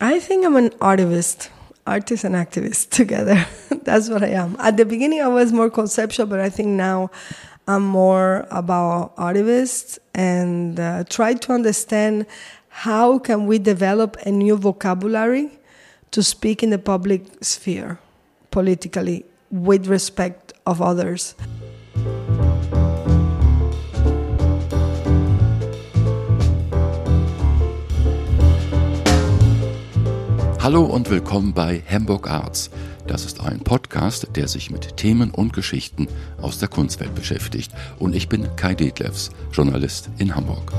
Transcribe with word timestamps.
I 0.00 0.20
think 0.20 0.46
I'm 0.46 0.54
an 0.54 0.70
artivist, 0.78 1.48
artist 1.84 2.22
and 2.22 2.36
activist 2.36 2.90
together. 3.00 3.44
That's 3.82 4.08
what 4.08 4.22
I 4.22 4.28
am. 4.28 4.56
At 4.60 4.76
the 4.76 4.84
beginning, 4.84 5.20
I 5.20 5.28
was 5.28 5.52
more 5.52 5.70
conceptual, 5.70 6.26
but 6.26 6.38
I 6.38 6.48
think 6.50 6.68
now 6.68 7.10
I'm 7.66 7.84
more 7.84 8.46
about 8.50 9.16
artivists 9.16 9.98
and 10.14 10.78
uh, 10.78 11.04
try 11.08 11.34
to 11.34 11.52
understand 11.52 12.26
how 12.68 13.18
can 13.18 13.46
we 13.46 13.58
develop 13.58 14.16
a 14.24 14.30
new 14.30 14.56
vocabulary 14.56 15.50
to 16.12 16.22
speak 16.22 16.62
in 16.62 16.70
the 16.70 16.78
public 16.78 17.22
sphere 17.42 17.98
politically 18.52 19.24
with 19.50 19.88
respect 19.88 20.52
of 20.64 20.80
others. 20.80 21.34
Hallo 30.68 30.84
und 30.84 31.08
willkommen 31.08 31.54
bei 31.54 31.82
Hamburg 31.90 32.28
Arts. 32.28 32.68
Das 33.06 33.24
ist 33.24 33.40
ein 33.40 33.60
Podcast, 33.60 34.28
der 34.36 34.48
sich 34.48 34.70
mit 34.70 34.98
Themen 34.98 35.30
und 35.30 35.54
Geschichten 35.54 36.08
aus 36.42 36.58
der 36.58 36.68
Kunstwelt 36.68 37.14
beschäftigt. 37.14 37.72
Und 37.98 38.14
ich 38.14 38.28
bin 38.28 38.46
Kai 38.54 38.74
Detlefs, 38.74 39.30
Journalist 39.50 40.10
in 40.18 40.36
Hamburg. 40.36 40.74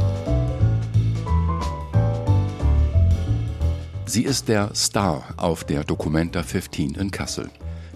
Sie 4.05 4.25
ist 4.25 4.47
der 4.47 4.75
Star 4.75 5.23
auf 5.37 5.63
der 5.63 5.83
Documenta 5.83 6.43
15 6.43 6.93
in 6.93 7.09
Kassel. 7.09 7.49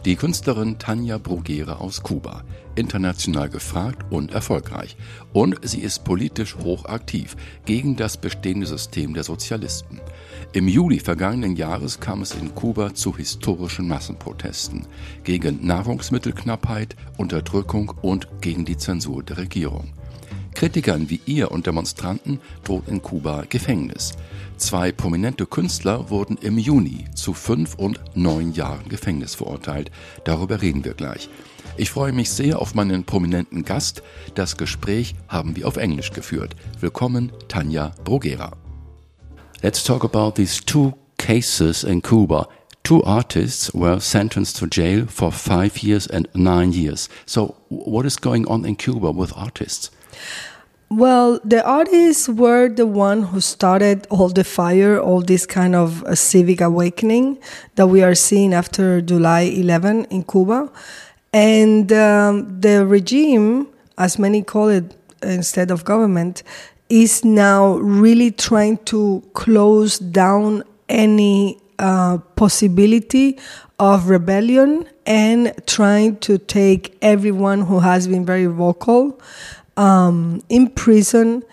Die 0.05 0.17
Künstlerin 0.17 0.77
Tanja 0.79 1.17
Bruguera 1.17 1.75
aus 1.75 2.03
Kuba, 2.03 2.43
international 2.75 3.47
gefragt 3.47 4.03
und 4.11 4.33
erfolgreich. 4.33 4.97
Und 5.31 5.57
sie 5.61 5.79
ist 5.79 6.03
politisch 6.03 6.57
hochaktiv 6.57 7.37
gegen 7.63 7.95
das 7.95 8.17
bestehende 8.17 8.67
System 8.67 9.13
der 9.13 9.23
Sozialisten. 9.23 10.01
Im 10.51 10.67
Juli 10.67 10.99
vergangenen 10.99 11.55
Jahres 11.55 12.01
kam 12.01 12.21
es 12.21 12.35
in 12.35 12.53
Kuba 12.53 12.93
zu 12.93 13.15
historischen 13.15 13.87
Massenprotesten 13.87 14.87
gegen 15.23 15.65
Nahrungsmittelknappheit, 15.65 16.97
Unterdrückung 17.17 17.93
und 18.01 18.27
gegen 18.41 18.65
die 18.65 18.77
Zensur 18.77 19.23
der 19.23 19.37
Regierung. 19.37 19.93
Kritikern 20.53 21.09
wie 21.09 21.21
ihr 21.25 21.51
und 21.51 21.67
Demonstranten 21.67 22.39
droht 22.63 22.87
in 22.87 23.01
Kuba 23.01 23.43
Gefängnis. 23.49 24.13
Zwei 24.57 24.91
prominente 24.91 25.45
Künstler 25.45 26.09
wurden 26.09 26.37
im 26.37 26.57
Juni 26.57 27.05
zu 27.15 27.33
fünf 27.33 27.75
und 27.75 27.99
neun 28.15 28.53
Jahren 28.53 28.87
Gefängnis 28.87 29.35
verurteilt. 29.35 29.91
Darüber 30.23 30.61
reden 30.61 30.85
wir 30.85 30.93
gleich. 30.93 31.29
Ich 31.75 31.89
freue 31.89 32.13
mich 32.13 32.29
sehr 32.29 32.59
auf 32.59 32.75
meinen 32.75 33.03
prominenten 33.03 33.65
Gast. 33.65 34.03
Das 34.35 34.57
Gespräch 34.57 35.15
haben 35.27 35.55
wir 35.55 35.67
auf 35.67 35.77
Englisch 35.77 36.11
geführt. 36.11 36.55
Willkommen, 36.79 37.31
Tanja 37.47 37.93
Bruguera. 38.03 38.51
Let's 39.61 39.83
talk 39.83 40.03
about 40.03 40.35
these 40.35 40.63
two 40.63 40.93
cases 41.17 41.83
in 41.83 42.01
Cuba. 42.01 42.47
Two 42.83 43.01
artists 43.03 43.73
were 43.73 43.99
sentenced 43.99 44.57
to 44.57 44.67
jail 44.67 45.05
for 45.05 45.31
five 45.31 45.83
years 45.83 46.05
and 46.07 46.27
nine 46.35 46.73
years. 46.73 47.07
So, 47.25 47.55
what 47.69 48.05
is 48.05 48.17
going 48.17 48.45
on 48.47 48.65
in 48.65 48.75
Cuba 48.75 49.11
with 49.11 49.31
artists? 49.37 49.89
Well, 50.89 51.39
the 51.43 51.65
artists 51.65 52.29
were 52.29 52.69
the 52.69 52.85
one 52.85 53.23
who 53.23 53.41
started 53.41 54.05
all 54.09 54.29
the 54.29 54.43
fire, 54.43 54.99
all 54.99 55.21
this 55.21 55.45
kind 55.45 55.75
of 55.75 56.03
uh, 56.03 56.13
civic 56.13 56.61
awakening 56.61 57.39
that 57.75 57.87
we 57.87 58.03
are 58.03 58.13
seeing 58.13 58.53
after 58.53 59.01
July 59.01 59.41
11 59.41 60.05
in 60.11 60.23
Cuba. 60.23 60.69
And 61.31 61.91
um, 61.91 62.59
the 62.59 62.85
regime, 62.85 63.69
as 63.97 64.19
many 64.19 64.43
call 64.43 64.67
it 64.67 64.95
instead 65.23 65.71
of 65.71 65.83
government, 65.83 66.43
is 66.89 67.25
now 67.25 67.77
really 67.77 68.29
trying 68.29 68.77
to 68.85 69.23
close 69.33 69.97
down 69.97 70.63
any 70.89 71.57
uh, 71.79 72.17
possibility 72.35 73.37
of 73.79 74.09
rebellion 74.09 74.87
and 75.05 75.53
trying 75.65 76.17
to 76.17 76.37
take 76.37 76.97
everyone 77.01 77.61
who 77.61 77.79
has 77.79 78.07
been 78.07 78.25
very 78.25 78.45
vocal 78.45 79.19
um, 79.77 80.41
in 80.49 80.69
prison 80.69 81.43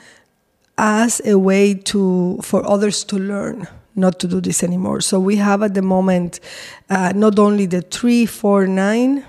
as 0.78 1.21
a 1.25 1.39
way 1.39 1.75
to 1.75 2.39
for 2.43 2.67
others 2.69 3.05
to 3.05 3.19
learn 3.19 3.67
not 3.97 4.19
to 4.21 4.27
do 4.27 4.41
this 4.41 4.62
anymore. 4.62 5.00
So 5.00 5.21
we 5.21 5.37
have 5.37 5.62
at 5.62 5.75
the 5.75 5.83
moment 5.83 6.41
uh, 6.89 7.12
not 7.15 7.39
only 7.39 7.66
the 7.66 7.83
349 7.83 9.25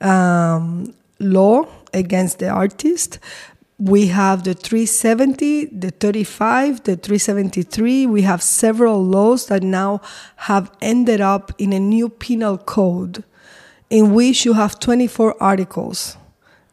um, 0.00 0.94
law 1.20 1.66
against 1.94 2.38
the 2.38 2.48
artist, 2.48 3.18
we 3.82 4.06
have 4.06 4.44
the 4.44 4.54
370, 4.54 5.64
the 5.64 5.90
35, 5.90 6.84
the 6.84 6.96
373. 6.96 8.06
We 8.06 8.22
have 8.22 8.40
several 8.40 9.04
laws 9.04 9.46
that 9.46 9.64
now 9.64 10.00
have 10.36 10.70
ended 10.80 11.20
up 11.20 11.50
in 11.58 11.72
a 11.72 11.80
new 11.80 12.08
penal 12.08 12.58
code 12.58 13.24
in 13.90 14.14
which 14.14 14.44
you 14.44 14.52
have 14.52 14.78
24 14.78 15.34
articles 15.42 16.16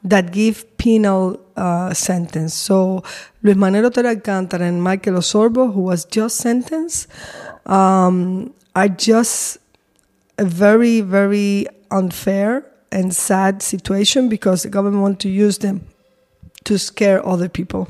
that 0.03 0.31
give 0.31 0.77
penal 0.77 1.39
uh, 1.57 1.95
sentence. 1.95 2.53
So 2.53 3.03
Luis 3.41 3.57
Manuel 3.57 3.87
Otero 3.87 4.11
and 4.11 4.21
Maykel 4.21 5.17
Osorbo, 5.17 5.73
who 5.73 5.81
was 5.81 6.05
just 6.05 6.37
sentenced, 6.37 7.07
um, 7.65 8.53
are 8.75 8.87
just 8.87 9.57
a 10.37 10.45
very, 10.45 11.01
very 11.01 11.65
unfair 11.89 12.67
and 12.91 13.15
sad 13.15 13.63
situation 13.63 14.29
because 14.29 14.61
the 14.61 14.69
government 14.69 15.01
want 15.01 15.19
to 15.21 15.29
use 15.29 15.57
them 15.57 15.87
to 16.63 16.77
scare 16.77 17.25
other 17.25 17.49
people. 17.49 17.87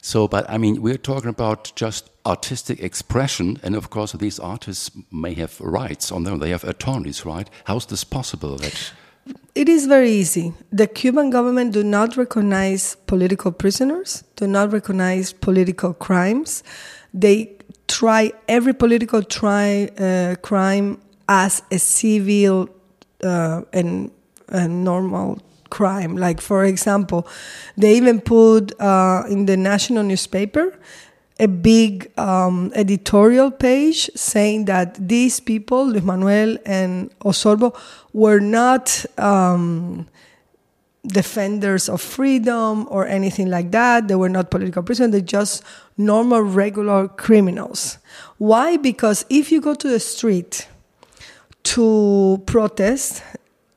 So, 0.00 0.28
but 0.28 0.48
I 0.48 0.56
mean, 0.56 0.82
we're 0.82 0.98
talking 0.98 1.30
about 1.30 1.72
just 1.74 2.10
artistic 2.24 2.80
expression, 2.80 3.58
and 3.62 3.74
of 3.74 3.90
course, 3.90 4.12
these 4.12 4.38
artists 4.38 4.90
may 5.10 5.34
have 5.34 5.60
rights 5.60 6.12
on 6.12 6.22
them. 6.22 6.38
They 6.38 6.50
have 6.50 6.62
attorneys, 6.62 7.24
right? 7.26 7.50
How's 7.64 7.86
this 7.86 8.04
possible? 8.04 8.56
That 8.56 8.92
it 9.54 9.68
is 9.68 9.86
very 9.86 10.10
easy. 10.10 10.52
The 10.70 10.86
Cuban 10.86 11.30
government 11.30 11.72
do 11.72 11.82
not 11.82 12.16
recognize 12.16 12.96
political 13.06 13.50
prisoners, 13.50 14.22
do 14.36 14.46
not 14.46 14.72
recognize 14.72 15.32
political 15.32 15.92
crimes. 15.94 16.62
They 17.12 17.56
try 17.88 18.32
every 18.46 18.74
political 18.74 19.22
try, 19.22 19.90
uh, 19.98 20.36
crime 20.36 21.00
as 21.28 21.62
a 21.72 21.78
civil 21.78 22.68
uh, 23.24 23.62
and, 23.72 24.10
and 24.48 24.84
normal 24.84 25.40
crime. 25.70 26.16
Like, 26.16 26.40
for 26.40 26.64
example, 26.64 27.26
they 27.76 27.96
even 27.96 28.20
put 28.20 28.78
uh, 28.80 29.24
in 29.28 29.46
the 29.46 29.56
national 29.56 30.02
newspaper 30.02 30.78
a 31.38 31.46
big 31.46 32.10
um, 32.18 32.72
editorial 32.74 33.50
page 33.50 34.10
saying 34.14 34.64
that 34.66 34.96
these 35.08 35.38
people, 35.38 35.86
Luis 35.86 36.02
Manuel 36.02 36.56
and 36.64 37.10
Osorbo, 37.20 37.76
were 38.12 38.40
not 38.40 39.04
um, 39.18 40.06
defenders 41.06 41.88
of 41.88 42.00
freedom 42.00 42.86
or 42.90 43.06
anything 43.06 43.50
like 43.50 43.70
that. 43.72 44.08
They 44.08 44.14
were 44.14 44.30
not 44.30 44.50
political 44.50 44.82
prisoners. 44.82 45.12
They're 45.12 45.20
just 45.20 45.62
normal, 45.98 46.40
regular 46.40 47.08
criminals. 47.08 47.98
Why? 48.38 48.76
Because 48.76 49.26
if 49.28 49.52
you 49.52 49.60
go 49.60 49.74
to 49.74 49.88
the 49.88 50.00
street 50.00 50.68
to 51.64 52.42
protest, 52.46 53.22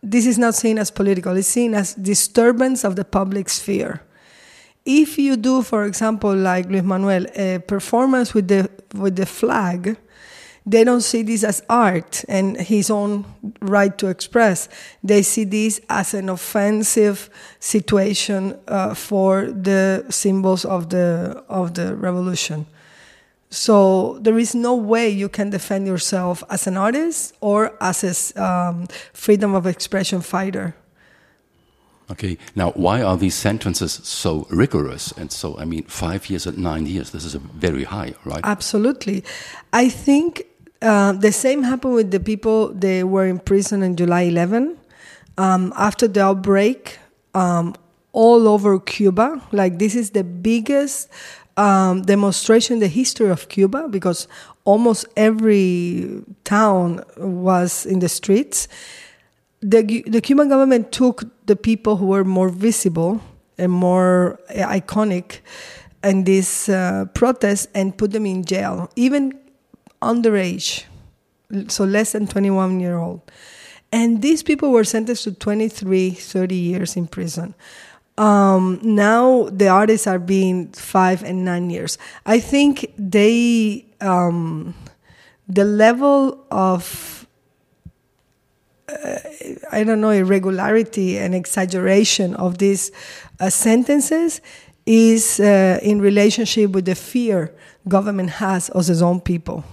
this 0.01 0.25
is 0.25 0.37
not 0.37 0.55
seen 0.55 0.77
as 0.77 0.91
political, 0.91 1.35
it's 1.35 1.47
seen 1.47 1.73
as 1.73 1.93
disturbance 1.95 2.83
of 2.83 2.95
the 2.95 3.05
public 3.05 3.49
sphere. 3.49 4.01
If 4.85 5.17
you 5.17 5.35
do, 5.37 5.61
for 5.61 5.85
example, 5.85 6.35
like 6.35 6.67
Luis 6.67 6.83
Manuel, 6.83 7.25
a 7.35 7.59
performance 7.59 8.33
with 8.33 8.47
the 8.47 8.69
with 8.95 9.15
the 9.15 9.25
flag, 9.25 9.97
they 10.65 10.83
don't 10.83 11.01
see 11.01 11.23
this 11.23 11.43
as 11.43 11.61
art 11.69 12.23
and 12.27 12.55
his 12.59 12.89
own 12.89 13.25
right 13.59 13.95
to 13.97 14.07
express. 14.07 14.69
They 15.03 15.21
see 15.23 15.43
this 15.43 15.81
as 15.89 16.13
an 16.13 16.29
offensive 16.29 17.29
situation 17.59 18.57
uh, 18.67 18.93
for 18.93 19.47
the 19.47 20.05
symbols 20.09 20.65
of 20.65 20.89
the 20.89 21.43
of 21.49 21.73
the 21.73 21.95
revolution. 21.95 22.65
So 23.49 24.19
there 24.21 24.37
is 24.37 24.53
no 24.53 24.75
way 24.75 25.09
you 25.09 25.27
can 25.27 25.49
defend 25.49 25.87
yourself 25.87 26.43
as 26.49 26.67
an 26.67 26.77
artist 26.77 27.35
or 27.41 27.73
as 27.81 28.03
a 28.35 28.43
um, 28.43 28.87
freedom 29.13 29.55
of 29.55 29.65
expression 29.65 30.21
fighter. 30.21 30.75
Okay, 32.11 32.37
now 32.55 32.71
why 32.71 33.01
are 33.01 33.17
these 33.17 33.35
sentences 33.35 33.93
so 34.03 34.47
rigorous 34.49 35.11
and 35.11 35.31
so, 35.31 35.57
I 35.59 35.65
mean, 35.65 35.83
five 35.83 36.29
years 36.29 36.47
and 36.47 36.57
nine 36.57 36.87
years? 36.87 37.11
This 37.11 37.23
is 37.23 37.35
a 37.35 37.39
very 37.39 37.83
high, 37.83 38.15
right? 38.25 38.41
Absolutely. 38.43 39.23
I 39.73 39.89
think 39.89 40.43
uh, 40.81 41.13
the 41.13 41.31
same 41.31 41.63
happened 41.63 41.93
with 41.93 42.11
the 42.11 42.19
people 42.19 42.69
they 42.69 43.03
were 43.03 43.25
in 43.25 43.39
prison 43.39 43.83
on 43.83 43.95
July 43.95 44.21
11. 44.21 44.77
Um, 45.37 45.71
after 45.77 46.07
the 46.07 46.21
outbreak, 46.21 46.97
um, 47.35 47.75
all 48.11 48.47
over 48.47 48.79
Cuba, 48.79 49.41
like 49.51 49.77
this 49.77 49.95
is 49.95 50.11
the 50.11 50.23
biggest 50.23 51.09
um, 51.59 52.03
demonstration 52.03 52.79
the 52.79 52.87
history 52.87 53.29
of 53.29 53.49
Cuba 53.49 53.89
because 53.89 54.27
almost 54.63 55.05
every 55.17 56.23
town 56.45 57.03
was 57.17 57.85
in 57.85 57.99
the 57.99 58.07
streets. 58.07 58.69
The, 59.59 60.03
the 60.07 60.21
Cuban 60.21 60.47
government 60.47 60.93
took 60.93 61.25
the 61.45 61.57
people 61.57 61.97
who 61.97 62.07
were 62.07 62.23
more 62.23 62.47
visible 62.47 63.21
and 63.57 63.73
more 63.73 64.39
iconic 64.49 65.39
in 66.01 66.23
this 66.23 66.69
uh, 66.69 67.05
protest 67.13 67.67
and 67.75 67.97
put 67.97 68.11
them 68.11 68.25
in 68.25 68.45
jail. 68.45 68.89
Even 68.95 69.37
underage, 70.01 70.85
so 71.67 71.83
less 71.83 72.13
than 72.13 72.25
21 72.25 72.79
year 72.79 72.97
old. 72.97 73.21
And 73.91 74.21
these 74.21 74.43
people 74.43 74.71
were 74.71 74.85
sentenced 74.85 75.25
to 75.25 75.33
23, 75.33 76.11
30 76.11 76.55
years 76.55 76.95
in 76.95 77.07
prison. 77.07 77.53
Um, 78.19 78.79
now 78.83 79.47
the 79.49 79.69
artists 79.69 80.05
are 80.05 80.19
being 80.19 80.67
five 80.73 81.23
and 81.23 81.45
nine 81.45 81.69
years. 81.69 81.97
I 82.25 82.41
think 82.41 82.93
they, 82.97 83.85
um, 84.01 84.75
the 85.47 85.63
level 85.63 86.45
of, 86.51 87.25
uh, 88.89 89.19
I 89.71 89.85
don't 89.85 90.01
know, 90.01 90.09
irregularity 90.09 91.17
and 91.17 91.33
exaggeration 91.33 92.35
of 92.35 92.57
these 92.57 92.91
uh, 93.39 93.49
sentences 93.49 94.41
is 94.85 95.39
uh, 95.39 95.79
in 95.81 96.01
relationship 96.01 96.71
with 96.71 96.83
the 96.85 96.95
fear 96.95 97.55
government 97.87 98.31
has 98.31 98.67
of 98.69 98.89
its 98.89 99.01
own 99.01 99.21
people. 99.21 99.63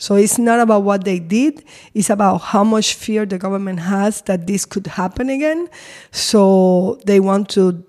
So 0.00 0.14
it's 0.14 0.38
not 0.38 0.60
about 0.60 0.82
what 0.82 1.04
they 1.04 1.18
did, 1.18 1.62
it's 1.92 2.08
about 2.08 2.38
how 2.38 2.64
much 2.64 2.94
fear 2.94 3.26
the 3.26 3.36
government 3.36 3.80
has 3.80 4.22
that 4.22 4.46
this 4.46 4.64
could 4.64 4.86
happen 4.86 5.28
again. 5.28 5.68
So 6.10 6.98
they 7.04 7.20
want 7.20 7.50
to 7.50 7.84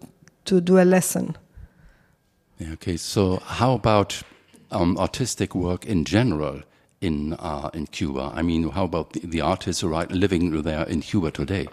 to 0.45 0.59
do 0.59 0.77
a 0.77 0.83
lesson. 0.83 1.37
Okay, 2.73 2.97
so 2.97 3.37
how 3.45 3.73
about 3.73 4.23
um, 4.71 4.97
artistic 4.97 5.55
work 5.55 5.85
in 5.85 6.03
general 6.03 6.63
in 6.99 7.33
uh, 7.39 7.69
in 7.73 7.87
Cuba? 7.87 8.33
I 8.35 8.41
mean, 8.41 8.69
how 8.71 8.83
about 8.83 9.13
the, 9.13 9.21
the 9.21 9.39
artists 9.39 9.81
are 9.81 10.05
living 10.07 10.63
there 10.63 10.83
in 10.83 10.99
Cuba 11.01 11.31
today? 11.31 11.67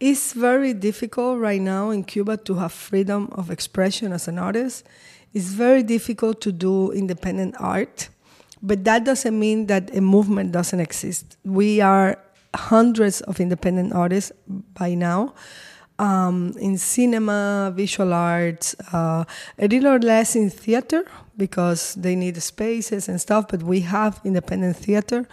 It's 0.00 0.32
very 0.32 0.74
difficult 0.74 1.38
right 1.38 1.60
now 1.60 1.90
in 1.90 2.02
Cuba 2.02 2.38
to 2.38 2.54
have 2.54 2.72
freedom 2.72 3.28
of 3.32 3.52
expression 3.52 4.12
as 4.12 4.26
an 4.26 4.38
artist. 4.38 4.84
It's 5.32 5.46
very 5.46 5.84
difficult 5.84 6.40
to 6.40 6.50
do 6.50 6.90
independent 6.90 7.54
art. 7.60 8.08
But 8.62 8.84
that 8.84 9.04
doesn't 9.04 9.38
mean 9.38 9.66
that 9.66 9.94
a 9.94 10.00
movement 10.00 10.52
doesn't 10.52 10.80
exist. 10.80 11.36
We 11.44 11.80
are 11.80 12.18
hundreds 12.54 13.20
of 13.22 13.38
independent 13.40 13.92
artists 13.92 14.32
by 14.48 14.94
now. 14.94 15.34
Um, 15.98 16.52
in 16.58 16.76
cinema, 16.76 17.72
visual 17.74 18.12
arts, 18.12 18.74
uh, 18.92 19.24
a 19.58 19.68
little 19.68 19.96
less 19.96 20.36
in 20.36 20.50
theater 20.50 21.04
because 21.38 21.94
they 21.94 22.14
need 22.14 22.40
spaces 22.42 23.08
and 23.08 23.18
stuff, 23.20 23.48
but 23.48 23.62
we 23.62 23.80
have 23.80 24.20
independent 24.24 24.76
theater, 24.76 25.26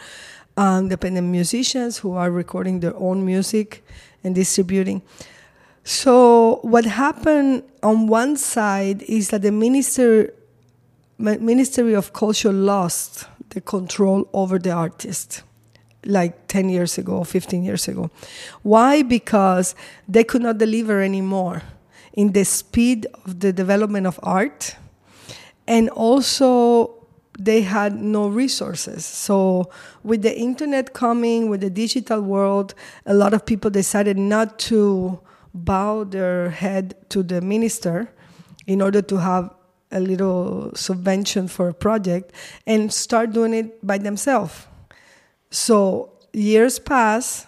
um, 0.56 0.84
independent 0.84 1.28
musicians 1.28 1.98
who 1.98 2.14
are 2.14 2.31
recording 2.31 2.80
their 2.80 2.96
own 2.96 3.25
music 3.25 3.84
and 4.24 4.36
distributing. 4.36 5.02
So, 5.84 6.60
what 6.62 6.86
happened 6.86 7.64
on 7.81 8.08
one 8.08 8.38
side 8.38 9.02
is 9.04 9.30
that 9.30 9.42
the 9.42 9.52
minister 9.52 10.34
Ministry 11.18 11.94
of 11.94 12.13
Culture 12.13 12.51
lost 12.51 13.27
the 13.50 13.62
control 13.62 14.27
over 14.33 14.60
the 14.60 14.71
artist 14.71 15.44
like 16.06 16.48
10 16.48 16.69
years 16.69 16.98
ago, 16.98 17.24
15 17.24 17.63
years 17.63 17.88
ago. 17.88 18.10
Why? 18.62 19.04
Because 19.04 19.75
they 20.07 20.24
could 20.24 20.42
not 20.42 20.57
deliver 20.57 21.01
anymore 21.01 21.62
in 22.13 22.33
the 22.33 22.44
speed 22.44 23.07
of 23.25 23.39
the 23.39 23.54
development 23.54 24.07
of 24.07 24.19
art. 24.24 24.75
And 25.68 25.89
also, 25.89 27.07
they 27.39 27.62
had 27.62 27.95
no 27.95 28.27
resources. 28.27 29.06
So, 29.06 29.71
with 30.04 30.21
the 30.21 30.38
internet 30.38 30.94
coming, 30.94 31.50
with 31.50 31.62
the 31.62 31.69
digital 31.69 32.21
world, 32.21 32.75
a 33.06 33.13
lot 33.13 33.33
of 33.33 33.45
people 33.45 33.71
decided 33.71 34.18
not 34.18 34.60
to 34.60 35.19
bow 35.54 36.04
their 36.04 36.50
head 36.50 36.95
to 37.10 37.24
the 37.24 37.42
minister 37.42 38.12
in 38.68 38.81
order 38.81 39.01
to 39.01 39.18
have 39.18 39.54
a 39.94 40.00
little 40.00 40.72
subvention 40.75 41.48
for 41.48 41.69
a 41.69 41.74
project 41.74 42.34
and 42.68 42.92
start 42.92 43.31
doing 43.31 43.54
it 43.54 43.86
by 43.86 43.98
themselves. 43.98 44.68
So 45.51 46.12
years 46.34 46.80
pass, 46.80 47.45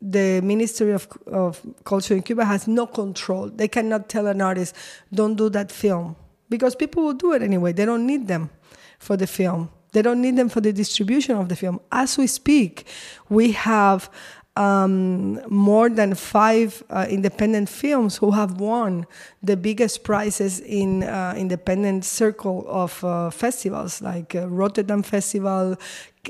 the 0.00 0.40
Ministry 0.40 0.92
of, 0.92 1.06
of 1.26 1.60
Culture 1.84 2.14
in 2.14 2.22
Cuba 2.22 2.44
has 2.44 2.66
no 2.66 2.86
control. 2.86 3.48
They 3.48 3.68
cannot 3.68 4.08
tell 4.08 4.26
an 4.26 4.40
artist, 4.40 4.74
don't 5.12 5.34
do 5.34 5.48
that 5.50 5.70
film, 5.70 6.16
because 6.48 6.74
people 6.74 7.04
will 7.04 7.14
do 7.14 7.32
it 7.32 7.42
anyway. 7.42 7.72
They 7.72 7.84
don't 7.84 8.06
need 8.06 8.28
them 8.28 8.50
for 8.98 9.16
the 9.16 9.26
film. 9.26 9.70
They 9.92 10.02
don't 10.02 10.20
need 10.20 10.36
them 10.36 10.48
for 10.48 10.60
the 10.60 10.72
distribution 10.72 11.36
of 11.36 11.48
the 11.48 11.56
film. 11.56 11.80
As 11.90 12.18
we 12.18 12.26
speak, 12.26 12.86
we 13.28 13.52
have 13.52 14.10
um, 14.58 15.40
more 15.48 15.88
than 15.88 16.14
five 16.16 16.82
uh, 16.90 17.06
independent 17.08 17.68
films 17.68 18.16
who 18.16 18.32
have 18.32 18.60
won 18.60 19.06
the 19.40 19.56
biggest 19.56 20.02
prizes 20.02 20.58
in 20.58 21.04
uh, 21.04 21.32
independent 21.36 22.04
circle 22.04 22.66
of 22.66 23.02
uh, 23.04 23.30
festivals 23.30 24.02
like 24.02 24.34
uh, 24.34 24.48
Rotterdam 24.48 25.04
Festival, 25.04 25.76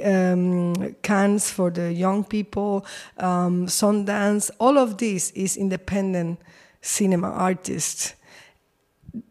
um, 0.04 0.94
Cannes 1.02 1.50
for 1.50 1.70
the 1.70 1.90
young 1.90 2.22
people, 2.22 2.84
um, 3.16 3.66
Sundance. 3.66 4.50
All 4.60 4.76
of 4.76 4.98
this 4.98 5.31
is 5.31 5.56
independent 5.56 6.38
cinema 6.82 7.31
artists. 7.31 8.14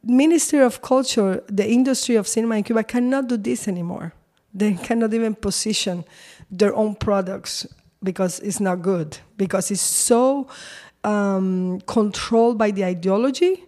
Ministry 0.04 0.60
of 0.60 0.82
Culture, 0.82 1.44
the 1.48 1.70
industry 1.70 2.16
of 2.16 2.28
cinema 2.28 2.56
in 2.56 2.64
Cuba 2.64 2.84
cannot 2.84 3.28
do 3.28 3.38
this 3.38 3.68
anymore. 3.68 4.14
They 4.56 4.74
cannot 4.74 5.14
even 5.14 5.36
position 5.36 6.04
their 6.50 6.74
own 6.74 6.96
products 6.96 7.68
because 8.04 8.40
it's 8.40 8.60
not 8.60 8.82
good 8.82 9.18
because 9.38 9.72
it's 9.72 9.82
so 9.82 10.48
um, 11.04 11.80
controlled 11.88 12.58
by 12.58 12.72
the 12.72 12.84
ideology 12.84 13.64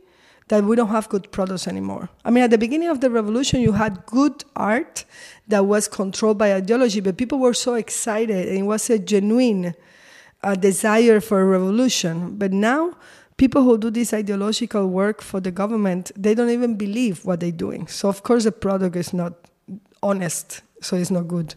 that 0.49 0.63
we 0.63 0.75
don't 0.75 0.89
have 0.89 1.07
good 1.09 1.31
products 1.31 1.67
anymore. 1.67 2.09
I 2.25 2.31
mean, 2.31 2.43
at 2.43 2.49
the 2.49 2.57
beginning 2.57 2.89
of 2.89 3.01
the 3.01 3.09
revolution, 3.09 3.61
you 3.61 3.71
had 3.73 4.05
good 4.07 4.43
art 4.55 5.05
that 5.47 5.65
was 5.65 5.87
controlled 5.87 6.37
by 6.37 6.53
ideology, 6.53 6.99
but 6.99 7.17
people 7.17 7.39
were 7.39 7.53
so 7.53 7.75
excited, 7.75 8.49
and 8.49 8.57
it 8.57 8.63
was 8.63 8.89
a 8.89 8.97
genuine 8.97 9.75
uh, 10.43 10.55
desire 10.55 11.19
for 11.19 11.41
a 11.41 11.45
revolution. 11.45 12.35
But 12.37 12.51
now, 12.51 12.97
people 13.37 13.63
who 13.63 13.77
do 13.77 13.91
this 13.91 14.11
ideological 14.11 14.87
work 14.87 15.21
for 15.21 15.39
the 15.39 15.51
government, 15.51 16.11
they 16.15 16.33
don't 16.33 16.49
even 16.49 16.75
believe 16.75 17.25
what 17.25 17.41
they're 17.41 17.51
doing. 17.51 17.87
So, 17.87 18.09
of 18.09 18.23
course, 18.23 18.43
the 18.43 18.51
product 18.51 18.95
is 18.95 19.13
not 19.13 19.33
honest, 20.01 20.61
so 20.81 20.97
it's 20.97 21.11
not 21.11 21.27
good. 21.27 21.53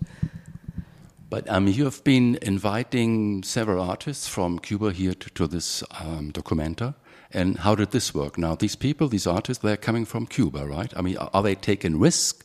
But 1.33 1.49
um, 1.49 1.67
you 1.67 1.85
have 1.85 2.05
been 2.05 2.39
inviting 2.43 3.43
several 3.43 3.83
artists 3.83 4.29
from 4.29 4.59
Cuba 4.59 4.93
here 4.93 5.15
to, 5.15 5.31
to 5.31 5.47
this 5.47 5.83
um, 5.99 6.31
documenta. 6.31 6.95
And 7.31 7.57
how 7.61 7.75
did 7.75 7.91
this 7.91 8.13
work? 8.15 8.37
Now, 8.37 8.55
these 8.55 8.77
people, 8.77 9.09
these 9.09 9.27
artists, 9.27 9.63
they're 9.63 9.79
coming 9.79 10.05
from 10.05 10.27
Cuba, 10.27 10.67
right? 10.67 10.93
I 10.95 11.01
mean, 11.01 11.17
are 11.17 11.43
they 11.43 11.55
taking 11.55 11.99
risk? 11.99 12.45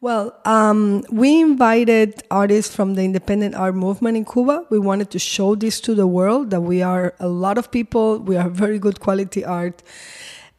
Well, 0.00 0.34
um, 0.46 1.04
we 1.12 1.38
invited 1.38 2.22
artists 2.30 2.74
from 2.74 2.94
the 2.94 3.02
independent 3.02 3.54
art 3.54 3.74
movement 3.74 4.16
in 4.16 4.24
Cuba. 4.24 4.64
We 4.70 4.78
wanted 4.78 5.10
to 5.10 5.18
show 5.18 5.54
this 5.54 5.82
to 5.82 5.94
the 5.94 6.06
world 6.06 6.48
that 6.52 6.62
we 6.62 6.80
are 6.80 7.12
a 7.20 7.28
lot 7.28 7.58
of 7.58 7.70
people, 7.70 8.20
we 8.20 8.38
are 8.38 8.48
very 8.64 8.78
good 8.78 9.00
quality 9.00 9.44
art. 9.44 9.82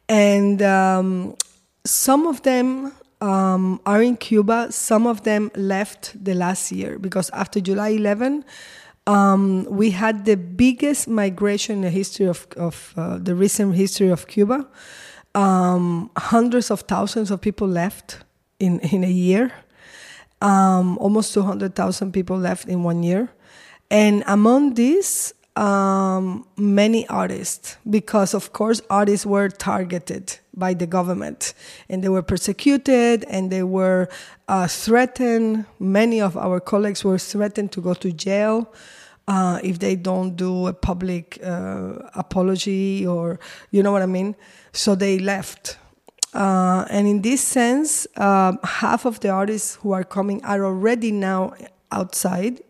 And 0.08 0.62
um, 0.62 1.34
some 1.84 2.28
of 2.28 2.42
them 2.42 2.92
um, 3.22 3.80
are 3.86 4.02
in 4.02 4.16
Cuba. 4.16 4.70
Some 4.70 5.06
of 5.06 5.22
them 5.22 5.50
left 5.54 6.12
the 6.22 6.34
last 6.34 6.72
year 6.72 6.98
because 6.98 7.30
after 7.30 7.60
July 7.60 7.90
11, 7.90 8.44
um, 9.06 9.64
we 9.70 9.90
had 9.90 10.24
the 10.24 10.36
biggest 10.36 11.08
migration 11.08 11.76
in 11.76 11.82
the 11.82 11.90
history 11.90 12.26
of, 12.26 12.46
of 12.56 12.92
uh, 12.96 13.18
the 13.18 13.34
recent 13.34 13.74
history 13.76 14.08
of 14.08 14.26
Cuba. 14.26 14.66
Um, 15.34 16.10
hundreds 16.16 16.70
of 16.70 16.80
thousands 16.80 17.30
of 17.30 17.40
people 17.40 17.68
left 17.68 18.18
in, 18.58 18.80
in 18.80 19.04
a 19.04 19.10
year. 19.10 19.52
Um, 20.40 20.98
almost 20.98 21.32
200,000 21.32 22.12
people 22.12 22.36
left 22.36 22.68
in 22.68 22.82
one 22.82 23.04
year. 23.04 23.30
And 23.88 24.24
among 24.26 24.74
these, 24.74 25.32
um, 25.56 26.46
many 26.56 27.06
artists 27.08 27.76
because, 27.88 28.34
of 28.34 28.52
course, 28.52 28.80
artists 28.88 29.26
were 29.26 29.48
targeted 29.48 30.38
by 30.54 30.74
the 30.74 30.86
government 30.86 31.54
and 31.88 32.02
they 32.02 32.08
were 32.08 32.22
persecuted 32.22 33.24
and 33.28 33.50
they 33.50 33.62
were 33.62 34.08
uh, 34.48 34.66
threatened. 34.66 35.66
Many 35.78 36.20
of 36.20 36.36
our 36.36 36.60
colleagues 36.60 37.04
were 37.04 37.18
threatened 37.18 37.72
to 37.72 37.80
go 37.80 37.94
to 37.94 38.12
jail. 38.12 38.72
Uh, 39.28 39.60
if 39.62 39.78
they 39.78 39.94
don't 39.94 40.34
do 40.34 40.66
a 40.66 40.72
public 40.72 41.38
uh, 41.44 41.92
apology 42.14 43.06
or 43.06 43.38
you 43.70 43.82
know 43.82 43.92
what 43.92 44.02
I 44.02 44.06
mean. 44.06 44.34
So 44.72 44.94
they 44.94 45.18
left. 45.18 45.78
Uh, 46.34 46.86
and 46.90 47.06
in 47.06 47.22
this 47.22 47.40
sense, 47.40 48.06
um, 48.16 48.58
half 48.64 49.04
of 49.04 49.20
the 49.20 49.28
artists 49.28 49.76
who 49.76 49.92
are 49.92 50.02
coming 50.02 50.44
are 50.44 50.64
already 50.64 51.12
now 51.12 51.52
outside 51.92 52.62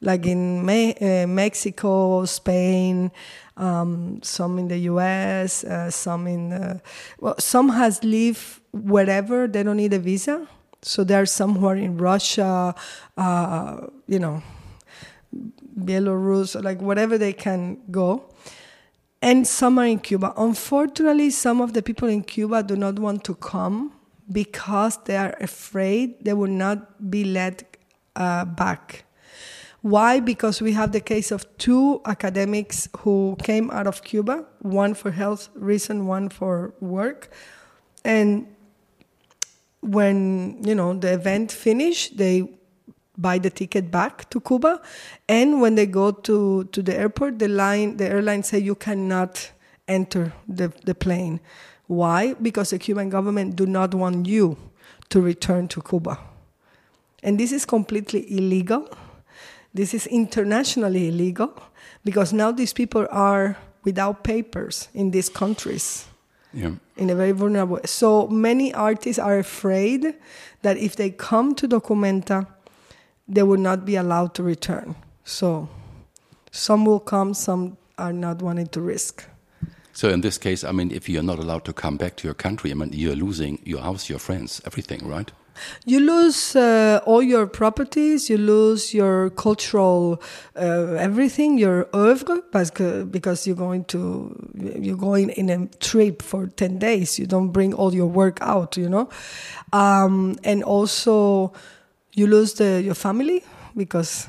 like 0.00 0.26
in 0.26 0.64
Me- 0.64 0.94
uh, 0.94 1.26
Mexico, 1.26 2.24
Spain, 2.24 3.10
um, 3.56 4.20
some 4.22 4.58
in 4.58 4.68
the 4.68 4.78
U.S., 4.78 5.64
uh, 5.64 5.90
some 5.90 6.26
in 6.26 6.52
uh, 6.52 6.78
well, 7.18 7.38
some 7.38 7.68
has 7.70 8.02
live 8.02 8.60
wherever 8.72 9.46
they 9.46 9.62
don't 9.62 9.76
need 9.76 9.92
a 9.92 9.98
visa. 9.98 10.48
So 10.82 11.04
there 11.04 11.20
are 11.20 11.26
some 11.26 11.56
who 11.56 11.66
are 11.66 11.76
in 11.76 11.98
Russia, 11.98 12.74
uh, 13.16 13.86
you 14.06 14.18
know, 14.18 14.42
Belarus, 15.78 16.62
like 16.62 16.80
whatever 16.80 17.18
they 17.18 17.34
can 17.34 17.78
go. 17.90 18.24
And 19.22 19.46
some 19.46 19.78
are 19.78 19.84
in 19.84 19.98
Cuba. 19.98 20.32
Unfortunately, 20.38 21.28
some 21.30 21.60
of 21.60 21.74
the 21.74 21.82
people 21.82 22.08
in 22.08 22.22
Cuba 22.22 22.62
do 22.62 22.76
not 22.76 22.98
want 22.98 23.24
to 23.24 23.34
come 23.34 23.92
because 24.32 24.96
they 25.04 25.16
are 25.16 25.36
afraid 25.40 26.24
they 26.24 26.32
will 26.32 26.50
not 26.50 27.10
be 27.10 27.24
let 27.24 27.76
uh, 28.16 28.46
back. 28.46 29.04
Why? 29.82 30.20
Because 30.20 30.60
we 30.60 30.72
have 30.72 30.92
the 30.92 31.00
case 31.00 31.30
of 31.30 31.46
two 31.56 32.02
academics 32.04 32.88
who 32.98 33.36
came 33.42 33.70
out 33.70 33.86
of 33.86 34.02
Cuba, 34.04 34.44
one 34.60 34.94
for 34.94 35.10
health 35.10 35.48
reason, 35.54 36.06
one 36.06 36.28
for 36.28 36.74
work. 36.80 37.30
And 38.04 38.46
when, 39.80 40.62
you 40.62 40.74
know, 40.74 40.92
the 40.92 41.12
event 41.12 41.50
finished, 41.50 42.18
they 42.18 42.46
buy 43.16 43.38
the 43.38 43.50
ticket 43.50 43.90
back 43.90 44.28
to 44.30 44.40
Cuba. 44.40 44.82
And 45.28 45.60
when 45.60 45.74
they 45.74 45.86
go 45.86 46.10
to, 46.12 46.64
to 46.64 46.82
the 46.82 46.96
airport, 46.96 47.38
the 47.38 47.48
line 47.48 47.96
the 47.96 48.06
airline 48.06 48.42
say 48.42 48.58
you 48.58 48.74
cannot 48.74 49.50
enter 49.88 50.32
the, 50.46 50.72
the 50.84 50.94
plane. 50.94 51.40
Why? 51.86 52.34
Because 52.34 52.70
the 52.70 52.78
Cuban 52.78 53.08
government 53.08 53.56
do 53.56 53.66
not 53.66 53.94
want 53.94 54.26
you 54.26 54.56
to 55.08 55.20
return 55.20 55.68
to 55.68 55.82
Cuba. 55.82 56.18
And 57.22 57.38
this 57.38 57.52
is 57.52 57.66
completely 57.66 58.30
illegal. 58.30 58.88
This 59.72 59.94
is 59.94 60.06
internationally 60.06 61.08
illegal 61.08 61.52
because 62.04 62.32
now 62.32 62.50
these 62.52 62.72
people 62.72 63.06
are 63.10 63.56
without 63.84 64.24
papers 64.24 64.88
in 64.94 65.10
these 65.10 65.28
countries. 65.28 66.06
Yeah. 66.52 66.72
In 66.96 67.10
a 67.10 67.14
very 67.14 67.32
vulnerable 67.32 67.76
way. 67.76 67.82
So 67.84 68.26
many 68.26 68.74
artists 68.74 69.18
are 69.18 69.38
afraid 69.38 70.14
that 70.62 70.76
if 70.76 70.96
they 70.96 71.10
come 71.10 71.54
to 71.54 71.68
Documenta, 71.68 72.46
they 73.28 73.44
will 73.44 73.60
not 73.60 73.84
be 73.84 73.94
allowed 73.94 74.34
to 74.34 74.42
return. 74.42 74.96
So 75.24 75.68
some 76.50 76.84
will 76.84 76.98
come, 76.98 77.34
some 77.34 77.76
are 77.96 78.12
not 78.12 78.42
wanting 78.42 78.66
to 78.68 78.80
risk. 78.80 79.24
So 79.92 80.08
in 80.08 80.22
this 80.22 80.38
case, 80.38 80.64
I 80.64 80.72
mean, 80.72 80.90
if 80.90 81.08
you're 81.08 81.22
not 81.22 81.38
allowed 81.38 81.64
to 81.66 81.72
come 81.72 81.96
back 81.96 82.16
to 82.16 82.26
your 82.26 82.34
country, 82.34 82.70
I 82.70 82.74
mean, 82.74 82.90
you're 82.92 83.14
losing 83.14 83.60
your 83.64 83.82
house, 83.82 84.08
your 84.08 84.18
friends, 84.18 84.60
everything, 84.64 85.06
right? 85.06 85.30
You 85.84 86.00
lose 86.00 86.56
uh, 86.56 87.00
all 87.04 87.22
your 87.22 87.46
properties, 87.46 88.30
you 88.30 88.38
lose 88.38 88.94
your 88.94 89.30
cultural 89.30 90.22
uh, 90.56 90.94
everything, 90.94 91.58
your 91.58 91.88
oeuvre, 91.94 92.42
because 93.10 93.46
you're 93.46 93.56
going 93.56 93.84
to 93.86 94.34
you're 94.54 94.96
going 94.96 95.30
in 95.30 95.50
a 95.50 95.66
trip 95.78 96.22
for 96.22 96.46
ten 96.46 96.78
days. 96.78 97.18
You 97.18 97.26
don't 97.26 97.50
bring 97.52 97.74
all 97.74 97.94
your 97.94 98.06
work 98.06 98.38
out, 98.40 98.76
you 98.76 98.88
know, 98.88 99.08
um, 99.72 100.36
and 100.44 100.62
also 100.64 101.52
you 102.14 102.26
lose 102.26 102.54
the, 102.54 102.82
your 102.82 102.94
family 102.94 103.44
because 103.76 104.28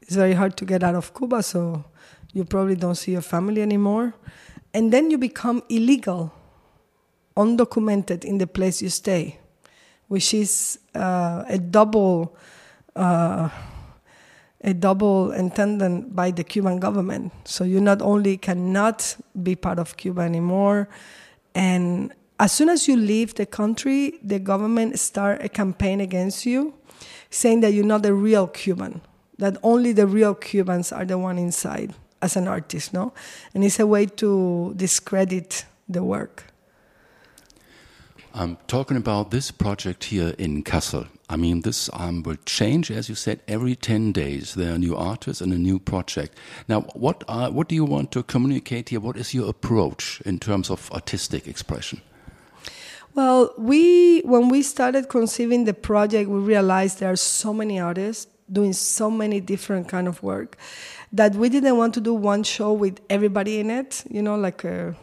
it's 0.00 0.16
very 0.16 0.34
hard 0.34 0.56
to 0.56 0.64
get 0.64 0.82
out 0.82 0.94
of 0.94 1.14
Cuba, 1.14 1.42
so 1.42 1.84
you 2.32 2.44
probably 2.44 2.76
don't 2.76 2.96
see 2.96 3.12
your 3.12 3.22
family 3.22 3.62
anymore, 3.62 4.14
and 4.74 4.92
then 4.92 5.10
you 5.10 5.18
become 5.18 5.62
illegal, 5.68 6.32
undocumented 7.36 8.24
in 8.24 8.38
the 8.38 8.46
place 8.46 8.82
you 8.82 8.88
stay 8.88 9.38
which 10.12 10.34
is 10.34 10.78
uh, 10.94 11.42
a 11.48 11.56
double 11.56 12.36
uh, 12.94 13.48
a 14.60 14.74
double 14.74 15.32
intended 15.32 16.14
by 16.14 16.30
the 16.30 16.44
Cuban 16.44 16.78
government. 16.78 17.32
So 17.44 17.64
you 17.64 17.80
not 17.80 18.02
only 18.02 18.36
cannot 18.36 19.16
be 19.42 19.56
part 19.56 19.78
of 19.78 19.96
Cuba 19.96 20.20
anymore, 20.20 20.90
and 21.54 22.12
as 22.38 22.52
soon 22.52 22.68
as 22.68 22.86
you 22.88 22.94
leave 22.94 23.36
the 23.36 23.46
country, 23.46 24.18
the 24.22 24.38
government 24.38 24.98
start 24.98 25.42
a 25.42 25.48
campaign 25.48 25.98
against 26.02 26.44
you, 26.44 26.74
saying 27.30 27.60
that 27.62 27.72
you're 27.72 27.82
not 27.82 28.04
a 28.04 28.12
real 28.12 28.46
Cuban, 28.46 29.00
that 29.38 29.56
only 29.62 29.94
the 29.94 30.06
real 30.06 30.34
Cubans 30.34 30.92
are 30.92 31.06
the 31.06 31.16
one 31.16 31.38
inside 31.38 31.94
as 32.20 32.36
an 32.36 32.48
artist, 32.48 32.92
no? 32.92 33.14
And 33.54 33.64
it's 33.64 33.80
a 33.80 33.86
way 33.86 34.04
to 34.20 34.74
discredit 34.76 35.64
the 35.88 36.04
work. 36.04 36.51
I'm 38.34 38.56
talking 38.66 38.96
about 38.96 39.30
this 39.30 39.50
project 39.50 40.04
here 40.04 40.34
in 40.38 40.64
Kassel. 40.64 41.06
I 41.28 41.36
mean, 41.36 41.60
this 41.60 41.90
um, 41.92 42.22
will 42.22 42.38
change, 42.46 42.90
as 42.90 43.10
you 43.10 43.14
said, 43.14 43.40
every 43.46 43.76
10 43.76 44.12
days. 44.12 44.54
There 44.54 44.74
are 44.74 44.78
new 44.78 44.96
artists 44.96 45.42
and 45.42 45.52
a 45.52 45.58
new 45.58 45.78
project. 45.78 46.34
Now, 46.66 46.80
what, 46.94 47.24
are, 47.28 47.50
what 47.50 47.68
do 47.68 47.74
you 47.74 47.84
want 47.84 48.10
to 48.12 48.22
communicate 48.22 48.88
here? 48.88 49.00
What 49.00 49.18
is 49.18 49.34
your 49.34 49.50
approach 49.50 50.22
in 50.24 50.38
terms 50.38 50.70
of 50.70 50.90
artistic 50.92 51.46
expression? 51.46 52.00
Well, 53.14 53.52
we 53.58 54.22
when 54.22 54.48
we 54.48 54.62
started 54.62 55.10
conceiving 55.10 55.64
the 55.64 55.74
project, 55.74 56.30
we 56.30 56.38
realized 56.38 57.00
there 57.00 57.12
are 57.12 57.16
so 57.16 57.52
many 57.52 57.78
artists 57.78 58.26
doing 58.50 58.72
so 58.72 59.10
many 59.10 59.38
different 59.38 59.86
kind 59.86 60.08
of 60.08 60.22
work 60.22 60.56
that 61.12 61.34
we 61.34 61.50
didn't 61.50 61.76
want 61.76 61.92
to 61.94 62.00
do 62.00 62.14
one 62.14 62.42
show 62.42 62.72
with 62.72 63.00
everybody 63.10 63.60
in 63.60 63.70
it. 63.70 64.02
You 64.08 64.22
know, 64.22 64.36
like 64.36 64.64
a 64.64 64.96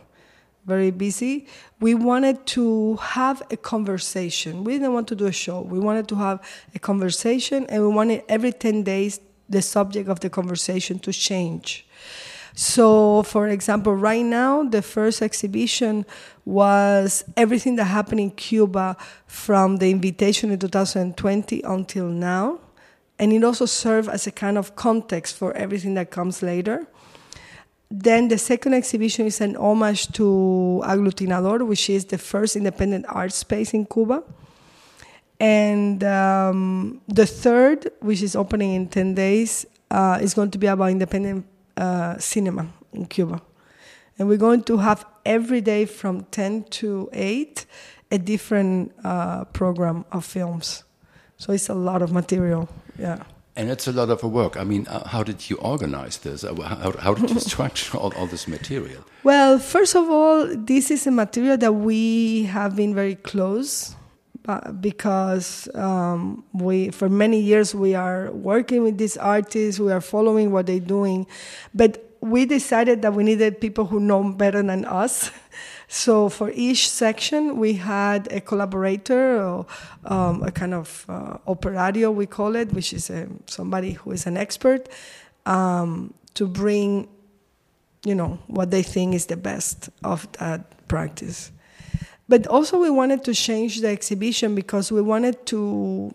very 0.70 0.92
busy. 0.92 1.48
We 1.82 1.96
wanted 1.96 2.46
to 2.58 2.96
have 2.98 3.42
a 3.52 3.58
conversation. 3.58 4.64
We 4.64 4.74
didn't 4.74 4.94
want 4.94 5.08
to 5.10 5.16
do 5.16 5.26
a 5.26 5.32
show. 5.32 5.62
We 5.62 5.80
wanted 5.80 6.08
to 6.10 6.16
have 6.16 6.40
a 6.74 6.80
conversation, 6.80 7.66
and 7.68 7.84
we 7.84 7.90
wanted 7.90 8.24
every 8.30 8.54
10 8.54 8.84
days 8.84 9.20
the 9.50 9.62
subject 9.62 10.08
of 10.08 10.20
the 10.22 10.30
conversation 10.30 11.00
to 11.00 11.12
change. 11.12 11.86
So, 12.56 13.24
for 13.24 13.48
example, 13.48 13.96
right 13.96 14.26
now, 14.26 14.64
the 14.64 14.82
first 14.82 15.22
exhibition 15.22 16.06
was 16.46 17.24
everything 17.38 17.76
that 17.78 17.86
happened 17.86 18.20
in 18.20 18.32
Cuba 18.32 18.98
from 19.28 19.78
the 19.78 19.90
invitation 19.90 20.52
in 20.52 20.60
2020 20.60 21.62
until 21.64 22.08
now. 22.08 22.60
And 23.18 23.34
it 23.34 23.44
also 23.44 23.66
served 23.66 24.10
as 24.10 24.28
a 24.28 24.32
kind 24.32 24.58
of 24.58 24.76
context 24.76 25.36
for 25.36 25.54
everything 25.54 25.94
that 25.96 26.10
comes 26.12 26.42
later. 26.42 26.88
Then 27.91 28.27
the 28.27 28.38
second 28.38 28.75
exhibition 28.75 29.25
is 29.25 29.41
an 29.41 29.55
homage 29.55 30.12
to 30.13 30.81
Aglutinador, 30.86 31.65
which 31.65 31.89
is 31.89 32.05
the 32.05 32.19
first 32.19 32.55
independent 32.55 33.05
art 33.10 33.34
space 33.34 33.74
in 33.74 33.86
Cuba. 33.86 34.24
And 35.39 36.03
um, 36.03 37.01
the 37.08 37.25
third, 37.25 37.89
which 38.01 38.22
is 38.22 38.36
opening 38.36 38.74
in 38.74 38.88
10 38.89 39.15
days, 39.15 39.65
uh, 39.89 40.19
is 40.22 40.34
going 40.34 40.51
to 40.51 40.58
be 40.58 40.67
about 40.67 40.91
independent 40.91 41.46
uh, 41.77 42.17
cinema 42.19 42.67
in 42.93 43.05
Cuba. 43.05 43.41
And 44.19 44.27
we're 44.27 44.38
going 44.38 44.63
to 44.63 44.77
have 44.77 45.05
every 45.25 45.62
day 45.62 45.86
from 45.86 46.25
10 46.25 46.65
to 46.65 47.10
8 47.13 47.65
a 48.12 48.17
different 48.17 48.93
uh, 49.03 49.46
program 49.46 50.05
of 50.12 50.25
films. 50.25 50.84
So 51.38 51.53
it's 51.53 51.69
a 51.69 51.74
lot 51.74 52.01
of 52.01 52.12
material, 52.12 52.67
yeah. 52.98 53.24
And 53.60 53.70
it's 53.70 53.89
a 53.89 53.92
lot 53.92 54.10
of 54.10 54.24
work. 54.24 54.56
I 54.56 54.63
mean, 54.63 54.88
uh, 54.88 55.06
how 55.06 55.22
did 55.22 55.50
you 55.50 55.58
organize 55.58 56.20
this? 56.20 56.46
Uh, 56.46 56.56
how, 56.62 56.94
how 56.94 57.13
did 57.13 57.30
you 57.30 57.39
structure 57.51 57.98
all, 57.98 58.13
all, 58.16 58.25
this 58.25 58.48
material? 58.48 59.04
Well, 59.24 59.60
first 59.60 59.98
of 59.98 60.10
all, 60.10 60.48
this 60.56 60.89
is 60.89 61.06
a 61.06 61.12
material 61.12 61.58
that 61.58 61.74
we 61.74 62.44
have 62.44 62.78
been 62.78 62.96
very 62.96 63.16
close 63.16 63.98
because 64.80 65.68
um, 65.75 66.46
we, 66.54 66.89
for 66.92 67.10
many 67.10 67.42
years, 67.42 67.75
we 67.75 67.96
are 67.96 68.32
working 68.32 68.82
with 68.82 68.98
these 68.98 69.18
artists, 69.18 69.78
we 69.78 69.92
are 69.92 70.00
following 70.00 70.54
what 70.54 70.66
they're 70.66 70.80
doing. 70.80 71.28
But 71.75 72.16
we 72.22 72.46
decided 72.46 73.01
that 73.01 73.13
we 73.13 73.25
needed 73.25 73.60
people 73.60 73.88
who 73.88 74.00
know 74.00 74.24
better 74.24 74.63
than 74.63 74.86
us. 74.86 75.32
So 75.91 76.29
for 76.29 76.51
each 76.51 76.88
section, 76.88 77.58
we 77.58 77.74
had 77.74 78.31
a 78.31 78.39
collaborator, 78.41 79.41
or, 79.41 79.65
um, 80.05 80.43
a 80.43 80.51
kind 80.51 80.75
of 80.75 81.03
uh, 81.10 81.39
operario, 81.48 82.13
we 82.13 82.27
call 82.27 82.55
it, 82.55 82.72
which 82.74 82.93
is 82.93 83.10
a, 83.10 83.27
somebody 83.48 83.93
who 83.93 84.12
is 84.12 84.27
an 84.27 84.38
expert, 84.38 84.88
um, 85.48 86.13
to 86.36 86.46
bring, 86.48 87.08
you 88.05 88.13
know, 88.13 88.38
what 88.46 88.69
they 88.69 88.84
think 88.84 89.15
is 89.15 89.25
the 89.25 89.36
best 89.36 89.89
of 90.03 90.31
that 90.34 90.88
practice. 90.88 91.51
But 92.27 92.46
also, 92.46 92.79
we 92.79 92.91
wanted 92.91 93.24
to 93.24 93.34
change 93.34 93.81
the 93.81 93.88
exhibition 93.88 94.53
because 94.53 94.91
we 94.91 95.01
wanted 95.01 95.43
to, 95.48 96.13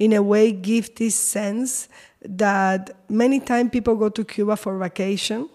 in 0.00 0.12
a 0.12 0.24
way, 0.24 0.50
give 0.50 0.92
this 0.96 1.14
sense 1.14 1.88
that 2.20 2.90
many 3.08 3.38
times 3.38 3.70
people 3.70 3.94
go 3.94 4.08
to 4.08 4.24
Cuba 4.24 4.56
for 4.56 4.76
vacation. 4.76 5.48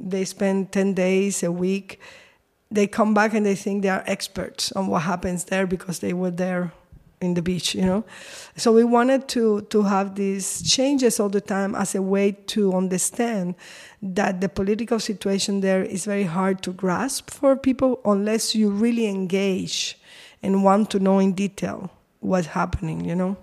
They 0.00 0.24
spend 0.24 0.72
10 0.72 0.94
days, 0.94 1.42
a 1.42 1.52
week, 1.52 2.00
they 2.70 2.86
come 2.86 3.14
back 3.14 3.34
and 3.34 3.46
they 3.46 3.54
think 3.54 3.82
they 3.82 3.88
are 3.88 4.04
experts 4.06 4.72
on 4.72 4.88
what 4.88 5.02
happens 5.02 5.44
there 5.44 5.66
because 5.66 6.00
they 6.00 6.12
were 6.12 6.30
there 6.30 6.72
in 7.20 7.34
the 7.34 7.42
beach, 7.42 7.74
you 7.74 7.82
know. 7.82 8.04
So 8.56 8.72
we 8.72 8.84
wanted 8.84 9.28
to 9.28 9.62
to 9.62 9.82
have 9.82 10.14
these 10.14 10.62
changes 10.62 11.18
all 11.18 11.28
the 11.28 11.40
time 11.40 11.74
as 11.74 11.94
a 11.94 12.02
way 12.02 12.32
to 12.48 12.74
understand 12.74 13.54
that 14.02 14.40
the 14.40 14.48
political 14.48 15.00
situation 15.00 15.60
there 15.60 15.82
is 15.82 16.04
very 16.04 16.24
hard 16.24 16.62
to 16.62 16.72
grasp 16.72 17.30
for 17.30 17.56
people 17.56 18.00
unless 18.04 18.54
you 18.54 18.70
really 18.70 19.06
engage 19.06 19.98
and 20.42 20.62
want 20.62 20.90
to 20.90 20.98
know 21.00 21.18
in 21.18 21.32
detail 21.32 21.90
what's 22.20 22.48
happening, 22.48 23.04
you 23.04 23.14
know. 23.14 23.36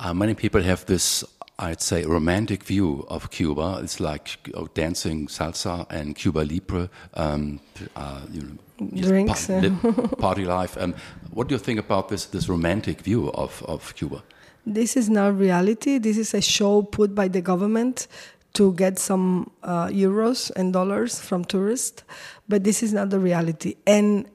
Uh, 0.00 0.12
many 0.12 0.34
people 0.34 0.60
have 0.60 0.84
this 0.86 1.24
I'd 1.58 1.80
say, 1.80 2.02
a 2.02 2.08
romantic 2.08 2.64
view 2.64 3.06
of 3.08 3.30
Cuba. 3.30 3.80
It's 3.82 4.00
like 4.00 4.50
oh, 4.54 4.66
dancing 4.74 5.28
salsa 5.28 5.86
and 5.88 6.16
Cuba 6.16 6.40
Libre, 6.40 6.90
um, 7.14 7.60
uh, 7.94 8.22
you 8.32 8.42
know, 8.42 9.00
drinks, 9.00 9.46
pa 9.46 10.06
party 10.18 10.44
life. 10.44 10.76
Um, 10.76 10.94
what 11.30 11.48
do 11.48 11.54
you 11.54 11.60
think 11.60 11.78
about 11.78 12.08
this 12.08 12.26
this 12.26 12.48
romantic 12.48 13.02
view 13.02 13.30
of, 13.32 13.62
of 13.68 13.94
Cuba? 13.94 14.24
This 14.66 14.96
is 14.96 15.08
not 15.08 15.38
reality. 15.38 15.98
This 15.98 16.18
is 16.18 16.34
a 16.34 16.40
show 16.40 16.82
put 16.82 17.14
by 17.14 17.28
the 17.28 17.40
government 17.40 18.08
to 18.54 18.72
get 18.72 18.98
some 18.98 19.50
uh, 19.62 19.86
euros 19.88 20.50
and 20.56 20.72
dollars 20.72 21.20
from 21.20 21.44
tourists, 21.44 22.02
but 22.48 22.64
this 22.64 22.82
is 22.82 22.92
not 22.92 23.10
the 23.10 23.20
reality. 23.20 23.76
And 23.86 24.26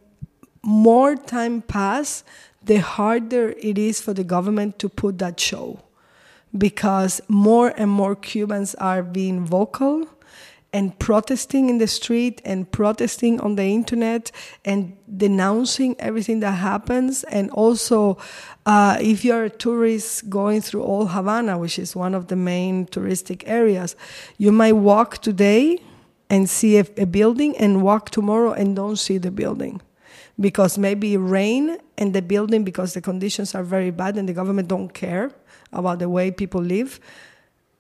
more 0.63 1.15
time 1.17 1.61
pass, 1.63 2.23
the 2.63 2.77
harder 2.77 3.55
it 3.57 3.77
is 3.77 3.99
for 3.99 4.13
the 4.13 4.23
government 4.23 4.79
to 4.79 4.87
put 4.87 5.17
that 5.19 5.39
show 5.39 5.79
because 6.57 7.21
more 7.27 7.73
and 7.77 7.89
more 7.89 8.15
Cubans 8.15 8.75
are 8.75 9.03
being 9.03 9.45
vocal 9.45 10.07
and 10.71 10.97
protesting 10.99 11.69
in 11.69 11.79
the 11.79 11.87
street 11.87 12.41
and 12.45 12.71
protesting 12.71 13.39
on 13.41 13.55
the 13.55 13.63
internet 13.63 14.31
and 14.63 14.95
denouncing 15.17 15.95
everything 15.97 16.41
that 16.41 16.51
happens. 16.51 17.23
And 17.23 17.49
also, 17.51 18.17
uh, 18.65 18.97
if 19.01 19.25
you're 19.25 19.45
a 19.45 19.49
tourist 19.49 20.29
going 20.29 20.61
through 20.61 20.83
Old 20.83 21.11
Havana, 21.11 21.57
which 21.57 21.79
is 21.79 21.95
one 21.95 22.13
of 22.13 22.27
the 22.27 22.35
main 22.35 22.85
touristic 22.85 23.43
areas, 23.47 23.95
you 24.37 24.51
might 24.51 24.73
walk 24.73 25.19
today 25.19 25.79
and 26.29 26.47
see 26.47 26.77
a, 26.77 26.85
a 26.97 27.05
building 27.05 27.57
and 27.57 27.81
walk 27.81 28.11
tomorrow 28.11 28.51
and 28.51 28.75
don't 28.75 28.97
see 28.97 29.17
the 29.17 29.31
building 29.31 29.81
because 30.39 30.77
maybe 30.77 31.17
rain 31.17 31.77
and 31.97 32.13
the 32.13 32.21
building 32.21 32.63
because 32.63 32.93
the 32.93 33.01
conditions 33.01 33.55
are 33.55 33.63
very 33.63 33.89
bad 33.89 34.17
and 34.17 34.29
the 34.29 34.33
government 34.33 34.67
don't 34.67 34.93
care 34.93 35.31
about 35.71 35.99
the 35.99 36.09
way 36.09 36.31
people 36.31 36.61
live 36.61 36.99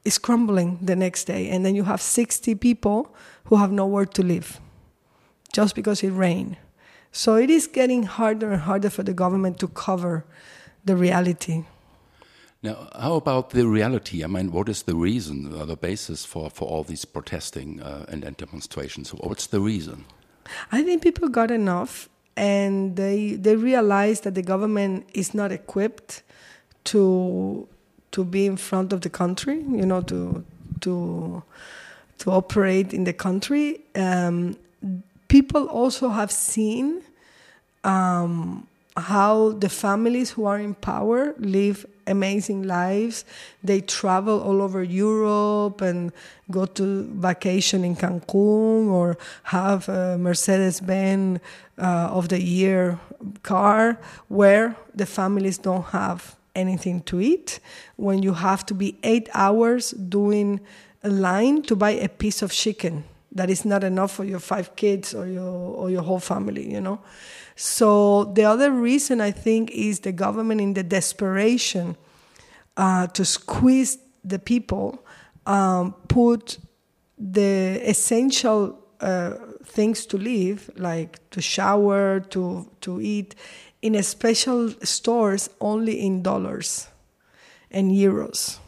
is 0.05 0.17
crumbling 0.17 0.79
the 0.81 0.95
next 0.95 1.25
day. 1.25 1.49
And 1.49 1.65
then 1.65 1.75
you 1.75 1.83
have 1.83 2.01
60 2.01 2.55
people 2.55 3.13
who 3.45 3.55
have 3.57 3.71
nowhere 3.71 4.05
to 4.05 4.23
live 4.23 4.59
just 5.53 5.75
because 5.75 6.03
it 6.03 6.11
rained. 6.11 6.57
So 7.11 7.35
it 7.35 7.49
is 7.49 7.67
getting 7.67 8.03
harder 8.03 8.51
and 8.51 8.61
harder 8.61 8.89
for 8.89 9.03
the 9.03 9.13
government 9.13 9.59
to 9.59 9.67
cover 9.67 10.25
the 10.85 10.95
reality. 10.95 11.65
Now, 12.61 12.89
how 12.93 13.15
about 13.15 13.51
the 13.51 13.67
reality? 13.67 14.23
I 14.23 14.27
mean, 14.27 14.51
what 14.51 14.67
is 14.69 14.83
the 14.83 14.95
reason, 14.95 15.53
uh, 15.53 15.65
the 15.65 15.77
basis 15.77 16.25
for, 16.25 16.49
for 16.49 16.67
all 16.67 16.83
these 16.83 17.05
protesting 17.05 17.81
uh, 17.81 18.05
and, 18.09 18.23
and 18.23 18.35
demonstrations? 18.35 19.11
What's 19.11 19.47
the 19.47 19.61
reason? 19.61 20.05
I 20.71 20.83
think 20.83 21.01
people 21.01 21.29
got 21.29 21.51
enough 21.51 22.09
and 22.35 22.95
they, 22.95 23.33
they 23.33 23.55
realized 23.55 24.23
that 24.25 24.35
the 24.35 24.41
government 24.41 25.09
is 25.13 25.33
not 25.33 25.51
equipped 25.51 26.21
to 26.85 27.67
to 28.11 28.23
be 28.23 28.45
in 28.45 28.57
front 28.57 28.93
of 28.93 29.01
the 29.01 29.09
country, 29.09 29.57
you 29.57 29.85
know, 29.85 30.01
to 30.01 30.43
to 30.81 31.43
to 32.19 32.31
operate 32.31 32.93
in 32.93 33.03
the 33.03 33.13
country. 33.13 33.81
Um, 33.95 34.57
people 35.27 35.65
also 35.67 36.09
have 36.09 36.31
seen 36.31 37.01
um, 37.83 38.67
how 38.97 39.51
the 39.51 39.69
families 39.69 40.31
who 40.31 40.45
are 40.45 40.59
in 40.59 40.73
power 40.75 41.33
live 41.37 41.85
amazing 42.07 42.63
lives. 42.63 43.23
They 43.63 43.81
travel 43.81 44.41
all 44.41 44.61
over 44.61 44.83
Europe 44.83 45.81
and 45.81 46.11
go 46.51 46.65
to 46.65 47.03
vacation 47.13 47.85
in 47.85 47.95
Cancun 47.95 48.89
or 48.89 49.17
have 49.43 49.87
a 49.87 50.17
Mercedes 50.17 50.81
Benz 50.81 51.39
uh, 51.77 52.09
of 52.11 52.29
the 52.29 52.41
year 52.41 52.99
car 53.43 53.99
where 54.27 54.75
the 54.93 55.05
families 55.05 55.57
don't 55.57 55.85
have 55.85 56.35
anything 56.59 57.01
to 57.03 57.19
eat, 57.19 57.59
when 57.95 58.23
you 58.23 58.33
have 58.33 58.65
to 58.65 58.73
be 58.73 58.97
eight 59.03 59.29
hours 59.33 59.91
doing 59.91 60.59
a 61.03 61.09
line 61.09 61.61
to 61.63 61.75
buy 61.75 61.91
a 61.91 62.09
piece 62.09 62.41
of 62.41 62.51
chicken 62.51 63.03
that 63.31 63.49
is 63.49 63.65
not 63.65 63.83
enough 63.83 64.11
for 64.11 64.23
your 64.23 64.39
five 64.39 64.75
kids 64.75 65.13
or 65.13 65.27
your 65.27 65.75
or 65.75 65.89
your 65.89 66.01
whole 66.01 66.19
family, 66.19 66.71
you 66.71 66.81
know. 66.81 66.99
So 67.55 68.25
the 68.25 68.45
other 68.45 68.71
reason 68.71 69.21
I 69.21 69.31
think 69.31 69.71
is 69.71 69.99
the 69.99 70.11
government 70.11 70.61
in 70.61 70.73
the 70.73 70.83
desperation 70.83 71.95
uh, 72.77 73.07
to 73.07 73.25
squeeze 73.25 73.97
the 74.23 74.39
people 74.39 75.05
um, 75.45 75.93
put 76.07 76.57
the 77.17 77.81
essential 77.83 78.79
uh, 79.01 79.33
things 79.63 80.05
to 80.07 80.17
live, 80.17 80.69
like 80.75 81.19
to 81.31 81.41
shower, 81.41 82.19
to 82.19 82.69
to 82.81 83.01
eat, 83.01 83.35
in 83.81 83.95
a 83.95 84.03
special 84.03 84.69
stores 84.83 85.49
only 85.61 86.05
in 86.05 86.21
dollars 86.21 86.87
and 87.71 87.91
euros. 87.91 88.59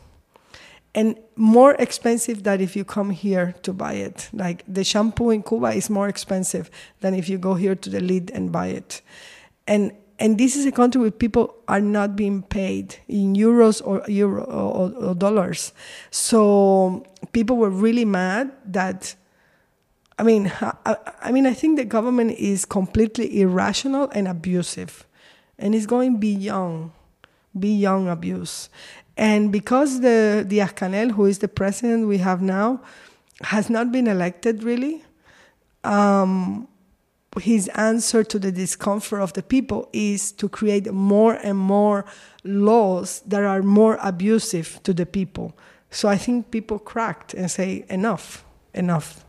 And 0.93 1.17
more 1.35 1.73
expensive 1.75 2.43
than 2.43 2.59
if 2.59 2.75
you 2.75 2.83
come 2.83 3.11
here 3.11 3.55
to 3.63 3.71
buy 3.71 3.93
it. 3.93 4.29
Like 4.33 4.63
the 4.67 4.83
shampoo 4.83 5.29
in 5.29 5.41
cuba 5.41 5.69
is 5.69 5.89
more 5.89 6.09
expensive 6.09 6.69
than 6.99 7.13
if 7.13 7.29
you 7.29 7.37
go 7.37 7.55
here 7.55 7.75
to 7.75 7.89
the 7.89 7.99
Lidl 7.99 8.31
and 8.33 8.51
buy 8.51 8.67
it. 8.67 9.01
And 9.67 9.93
and 10.19 10.37
this 10.37 10.55
is 10.55 10.67
a 10.67 10.71
country 10.71 11.01
where 11.01 11.09
people 11.09 11.55
are 11.67 11.81
not 11.81 12.15
being 12.15 12.43
paid 12.43 12.97
in 13.07 13.33
euros 13.33 13.81
or 13.83 14.03
euro 14.07 14.43
or, 14.43 14.93
or 14.93 15.15
dollars. 15.15 15.73
So 16.11 17.03
people 17.31 17.57
were 17.57 17.71
really 17.71 18.05
mad 18.05 18.51
that 18.65 19.15
I 20.21 20.23
mean, 20.23 20.53
I, 20.61 20.97
I, 21.19 21.31
mean, 21.31 21.47
I 21.47 21.53
think 21.55 21.77
the 21.77 21.83
government 21.83 22.33
is 22.33 22.63
completely 22.63 23.41
irrational 23.41 24.07
and 24.11 24.27
abusive, 24.27 25.07
and 25.57 25.73
it's 25.73 25.87
going 25.87 26.17
beyond, 26.17 26.91
beyond 27.57 28.07
abuse. 28.07 28.69
And 29.17 29.51
because 29.51 30.01
the 30.01 30.45
Diaz 30.47 30.73
Canel, 30.73 31.13
who 31.13 31.25
is 31.25 31.39
the 31.39 31.47
president 31.47 32.07
we 32.07 32.19
have 32.19 32.39
now, 32.39 32.81
has 33.45 33.67
not 33.67 33.91
been 33.91 34.05
elected 34.05 34.61
really, 34.61 35.03
um, 35.83 36.67
his 37.39 37.67
answer 37.69 38.23
to 38.23 38.37
the 38.37 38.51
discomfort 38.51 39.21
of 39.21 39.33
the 39.33 39.41
people 39.41 39.89
is 39.91 40.31
to 40.33 40.47
create 40.47 40.93
more 40.93 41.33
and 41.33 41.57
more 41.57 42.05
laws 42.43 43.21
that 43.21 43.43
are 43.43 43.63
more 43.63 43.97
abusive 44.03 44.79
to 44.83 44.93
the 44.93 45.07
people. 45.07 45.57
So 45.89 46.07
I 46.07 46.17
think 46.17 46.51
people 46.51 46.77
cracked 46.77 47.33
and 47.33 47.49
say, 47.49 47.85
enough, 47.89 48.45
enough. 48.75 49.25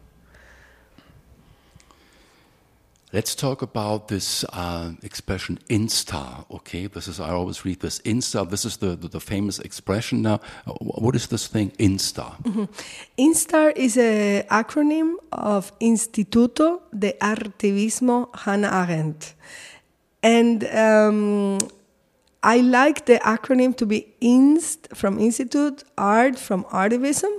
Let's 3.12 3.34
talk 3.34 3.60
about 3.60 4.08
this 4.08 4.42
uh, 4.54 4.92
expression 5.02 5.58
instar. 5.68 6.46
Okay, 6.50 6.86
this 6.86 7.08
is 7.08 7.20
I 7.20 7.30
always 7.30 7.62
read 7.62 7.80
this 7.80 8.00
instar. 8.06 8.48
This 8.48 8.64
is 8.64 8.78
the, 8.78 8.96
the, 8.96 9.08
the 9.08 9.20
famous 9.20 9.58
expression. 9.58 10.22
Now, 10.22 10.40
what 10.80 11.14
is 11.14 11.26
this 11.26 11.46
thing 11.46 11.72
instar? 11.78 12.36
Mm 12.42 12.52
-hmm. 12.52 12.68
Instar 13.14 13.72
is 13.76 13.96
an 13.96 14.44
acronym 14.48 15.18
of 15.30 15.72
Instituto 15.78 16.80
de 16.90 17.14
Artivismo 17.18 18.28
Hannah 18.32 18.72
Arendt, 18.72 19.34
and 20.22 20.64
um, 20.64 21.58
I 22.42 22.58
like 22.58 23.06
the 23.06 23.18
acronym 23.18 23.76
to 23.76 23.86
be 23.86 24.14
INST 24.20 24.96
from 24.96 25.20
Institute, 25.20 25.84
Art 25.96 26.36
from 26.38 26.64
Artivism, 26.64 27.30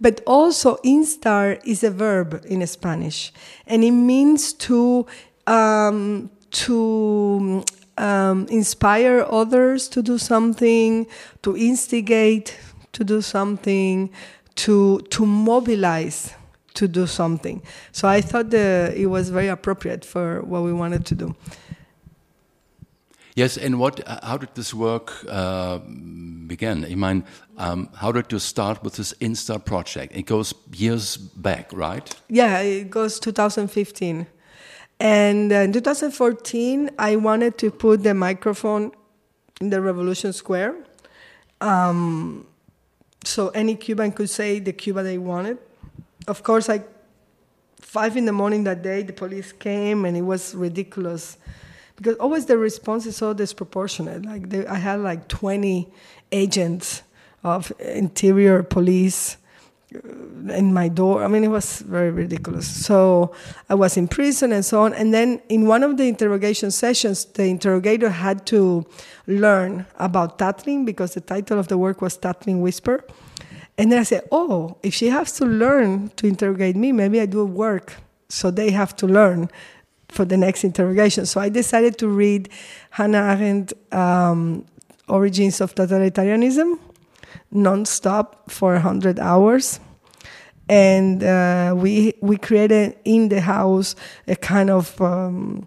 but 0.00 0.20
also 0.26 0.76
instar 0.84 1.60
is 1.64 1.82
a 1.82 1.90
verb 1.90 2.44
in 2.46 2.66
Spanish, 2.66 3.32
and 3.66 3.82
it 3.82 3.92
means 3.92 4.52
to 4.54 5.06
um, 5.46 6.30
to 6.50 7.64
um, 7.96 8.46
inspire 8.48 9.26
others 9.30 9.88
to 9.88 10.02
do 10.02 10.18
something, 10.18 11.06
to 11.42 11.56
instigate 11.56 12.58
to 12.92 13.04
do 13.04 13.22
something, 13.22 14.10
to 14.56 15.00
to 15.10 15.24
mobilize 15.24 16.34
to 16.74 16.86
do 16.86 17.06
something. 17.06 17.62
So 17.92 18.08
I 18.08 18.20
thought 18.20 18.50
the, 18.50 18.92
it 18.96 19.06
was 19.06 19.28
very 19.30 19.48
appropriate 19.48 20.04
for 20.04 20.42
what 20.42 20.62
we 20.62 20.72
wanted 20.72 21.04
to 21.06 21.14
do. 21.14 21.34
Yes, 23.36 23.56
and 23.56 23.78
what? 23.78 24.06
Uh, 24.06 24.18
how 24.22 24.36
did 24.36 24.54
this 24.54 24.74
work 24.74 25.12
uh, 25.28 25.78
begin? 26.46 26.84
I 26.84 26.94
mean, 26.94 27.24
um, 27.58 27.88
how 27.94 28.12
did 28.12 28.32
you 28.32 28.38
start 28.38 28.82
with 28.82 28.96
this 28.96 29.14
Insta 29.20 29.64
project? 29.64 30.16
It 30.16 30.26
goes 30.26 30.52
years 30.72 31.16
back, 31.16 31.72
right? 31.72 32.12
Yeah, 32.28 32.58
it 32.58 32.90
goes 32.90 33.20
2015, 33.20 34.26
and 34.98 35.52
uh, 35.52 35.56
in 35.56 35.72
2014, 35.72 36.90
I 36.98 37.16
wanted 37.16 37.56
to 37.58 37.70
put 37.70 38.02
the 38.02 38.14
microphone 38.14 38.92
in 39.60 39.70
the 39.70 39.80
Revolution 39.80 40.32
Square, 40.32 40.74
um, 41.60 42.46
so 43.24 43.48
any 43.50 43.76
Cuban 43.76 44.10
could 44.10 44.30
say 44.30 44.58
the 44.58 44.72
Cuba 44.72 45.02
they 45.04 45.18
wanted. 45.18 45.58
Of 46.26 46.42
course, 46.42 46.68
like 46.68 46.86
five 47.80 48.16
in 48.16 48.24
the 48.24 48.32
morning 48.32 48.64
that 48.64 48.82
day, 48.82 49.02
the 49.02 49.12
police 49.12 49.52
came, 49.52 50.04
and 50.04 50.16
it 50.16 50.22
was 50.22 50.52
ridiculous 50.54 51.36
because 52.00 52.16
always 52.16 52.46
the 52.46 52.56
response 52.56 53.04
is 53.04 53.16
so 53.16 53.34
disproportionate. 53.34 54.24
Like 54.24 54.48
they, 54.48 54.66
I 54.66 54.76
had 54.76 55.00
like 55.00 55.28
20 55.28 55.86
agents 56.32 57.02
of 57.44 57.70
interior 57.78 58.62
police 58.62 59.36
uh, 59.94 59.98
in 60.54 60.72
my 60.72 60.88
door. 60.88 61.22
I 61.22 61.28
mean, 61.28 61.44
it 61.44 61.48
was 61.48 61.80
very 61.80 62.10
ridiculous. 62.10 62.66
So 62.66 63.34
I 63.68 63.74
was 63.74 63.98
in 63.98 64.08
prison 64.08 64.50
and 64.50 64.64
so 64.64 64.82
on. 64.82 64.94
And 64.94 65.12
then 65.12 65.42
in 65.50 65.66
one 65.66 65.82
of 65.82 65.98
the 65.98 66.04
interrogation 66.04 66.70
sessions, 66.70 67.26
the 67.26 67.44
interrogator 67.44 68.08
had 68.08 68.46
to 68.46 68.86
learn 69.26 69.84
about 69.98 70.38
Tatlin 70.38 70.86
because 70.86 71.12
the 71.12 71.20
title 71.20 71.58
of 71.58 71.68
the 71.68 71.76
work 71.76 72.00
was 72.00 72.16
Tatlin 72.16 72.60
Whisper. 72.60 73.04
And 73.76 73.92
then 73.92 73.98
I 73.98 74.04
said, 74.04 74.26
oh, 74.32 74.78
if 74.82 74.94
she 74.94 75.08
has 75.08 75.32
to 75.32 75.44
learn 75.44 76.08
to 76.16 76.26
interrogate 76.26 76.76
me, 76.76 76.92
maybe 76.92 77.20
I 77.20 77.26
do 77.26 77.44
work. 77.44 77.96
So 78.30 78.50
they 78.50 78.70
have 78.70 78.96
to 78.96 79.06
learn 79.06 79.50
for 80.10 80.24
the 80.24 80.36
next 80.36 80.64
interrogation. 80.64 81.26
So 81.26 81.40
I 81.40 81.48
decided 81.48 81.98
to 81.98 82.08
read 82.08 82.48
Hannah 82.90 83.36
Arendt, 83.36 83.72
um, 83.92 84.64
Origins 85.08 85.60
of 85.60 85.74
Totalitarianism, 85.74 86.78
nonstop 87.52 88.50
for 88.50 88.72
100 88.74 89.18
hours. 89.18 89.80
And 90.68 91.24
uh, 91.24 91.74
we, 91.76 92.14
we 92.20 92.36
created 92.36 92.96
in 93.04 93.28
the 93.28 93.40
house 93.40 93.96
a 94.28 94.36
kind 94.36 94.70
of 94.70 95.00
um, 95.00 95.66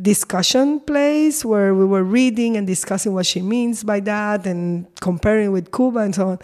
discussion 0.00 0.78
place 0.80 1.44
where 1.44 1.74
we 1.74 1.84
were 1.84 2.04
reading 2.04 2.56
and 2.56 2.66
discussing 2.66 3.14
what 3.14 3.26
she 3.26 3.42
means 3.42 3.82
by 3.82 3.98
that 4.00 4.46
and 4.46 4.86
comparing 5.00 5.50
with 5.50 5.72
Cuba 5.72 6.00
and 6.00 6.14
so 6.14 6.28
on. 6.28 6.38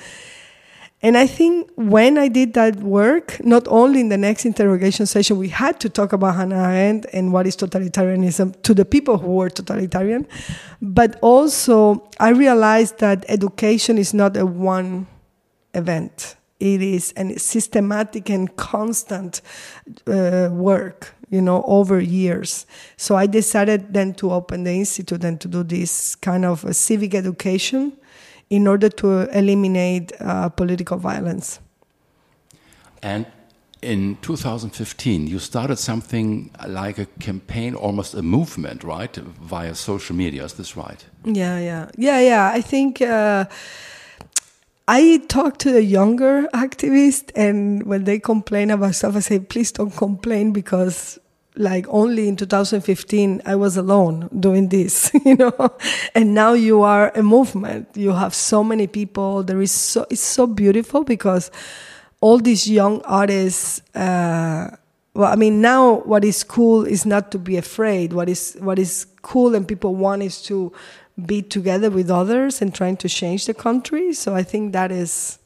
And 1.04 1.18
I 1.18 1.26
think 1.26 1.70
when 1.76 2.16
I 2.16 2.28
did 2.28 2.54
that 2.54 2.76
work, 2.76 3.38
not 3.44 3.68
only 3.68 4.00
in 4.00 4.08
the 4.08 4.16
next 4.16 4.46
interrogation 4.46 5.04
session, 5.04 5.36
we 5.36 5.50
had 5.50 5.78
to 5.80 5.90
talk 5.90 6.14
about 6.14 6.36
Hannah 6.36 6.56
Arendt 6.56 7.04
and 7.12 7.30
what 7.30 7.46
is 7.46 7.58
totalitarianism 7.58 8.62
to 8.62 8.72
the 8.72 8.86
people 8.86 9.18
who 9.18 9.32
were 9.34 9.50
totalitarian, 9.50 10.26
but 10.80 11.18
also 11.20 12.08
I 12.18 12.30
realized 12.30 13.00
that 13.00 13.26
education 13.28 13.98
is 13.98 14.14
not 14.14 14.34
a 14.34 14.46
one 14.46 15.06
event. 15.74 16.36
It 16.58 16.80
is 16.80 17.12
a 17.18 17.38
systematic 17.38 18.30
and 18.30 18.56
constant 18.56 19.42
uh, 20.06 20.48
work, 20.52 21.14
you 21.28 21.42
know, 21.42 21.64
over 21.66 22.00
years. 22.00 22.64
So 22.96 23.14
I 23.14 23.26
decided 23.26 23.92
then 23.92 24.14
to 24.14 24.32
open 24.32 24.64
the 24.64 24.72
institute 24.72 25.22
and 25.22 25.38
to 25.42 25.48
do 25.48 25.64
this 25.64 26.14
kind 26.14 26.46
of 26.46 26.74
civic 26.74 27.14
education 27.14 27.92
in 28.50 28.66
order 28.66 28.88
to 28.88 29.28
eliminate 29.36 30.12
uh, 30.20 30.48
political 30.48 30.98
violence. 30.98 31.60
And 33.02 33.26
in 33.82 34.16
2015, 34.22 35.26
you 35.26 35.38
started 35.38 35.78
something 35.78 36.50
like 36.66 36.98
a 36.98 37.06
campaign, 37.20 37.74
almost 37.74 38.14
a 38.14 38.22
movement, 38.22 38.82
right, 38.82 39.14
via 39.14 39.74
social 39.74 40.16
media. 40.16 40.44
Is 40.44 40.54
this 40.54 40.76
right? 40.76 41.04
Yeah, 41.24 41.58
yeah, 41.58 41.90
yeah, 41.96 42.20
yeah. 42.20 42.50
I 42.52 42.60
think. 42.60 43.02
Uh, 43.02 43.46
I 44.86 45.22
talk 45.28 45.56
to 45.58 45.72
the 45.72 45.82
younger 45.82 46.42
activists, 46.54 47.30
and 47.34 47.84
when 47.84 48.04
they 48.04 48.18
complain 48.18 48.70
about 48.70 48.94
stuff, 48.94 49.16
I 49.16 49.20
say, 49.20 49.38
please 49.38 49.72
don't 49.72 49.96
complain 49.96 50.52
because 50.52 51.18
like 51.56 51.86
only 51.88 52.28
in 52.28 52.36
2015 52.36 53.40
i 53.46 53.54
was 53.54 53.76
alone 53.76 54.28
doing 54.40 54.68
this 54.70 55.12
you 55.24 55.36
know? 55.36 55.70
And 56.14 56.34
now 56.34 56.52
you 56.52 56.82
are 56.82 57.12
a 57.14 57.22
movement. 57.22 57.88
You 57.94 58.12
have 58.12 58.34
so 58.34 58.62
many 58.64 58.86
people. 58.86 59.42
There 59.42 59.60
is 59.60 59.72
so 59.72 60.06
it's 60.10 60.20
so 60.20 60.46
beautiful 60.46 61.04
because 61.04 61.50
all 62.20 62.38
these 62.38 62.68
young 62.68 63.02
artists 63.02 63.82
uh, 63.94 64.76
well 65.14 65.32
i 65.32 65.36
mean 65.36 65.60
now 65.60 66.00
what 66.00 66.24
is 66.24 66.42
cool 66.44 66.84
is 66.84 67.06
not 67.06 67.30
to 67.32 67.38
be 67.38 67.56
afraid. 67.56 68.12
What 68.12 68.28
is 68.28 68.56
what 68.60 68.78
is 68.78 69.06
cool 69.22 69.54
and 69.54 69.66
people 69.66 69.94
want 69.94 70.22
is 70.22 70.42
to 70.42 70.72
be 71.26 71.42
together 71.42 71.90
with 71.90 72.10
others 72.10 72.60
and 72.60 72.74
trying 72.74 72.96
to 72.98 73.08
change 73.08 73.46
the 73.46 73.54
country. 73.54 74.12
So 74.12 74.34
i 74.34 74.42
think 74.42 74.72
that 74.72 74.90
is 74.90 75.38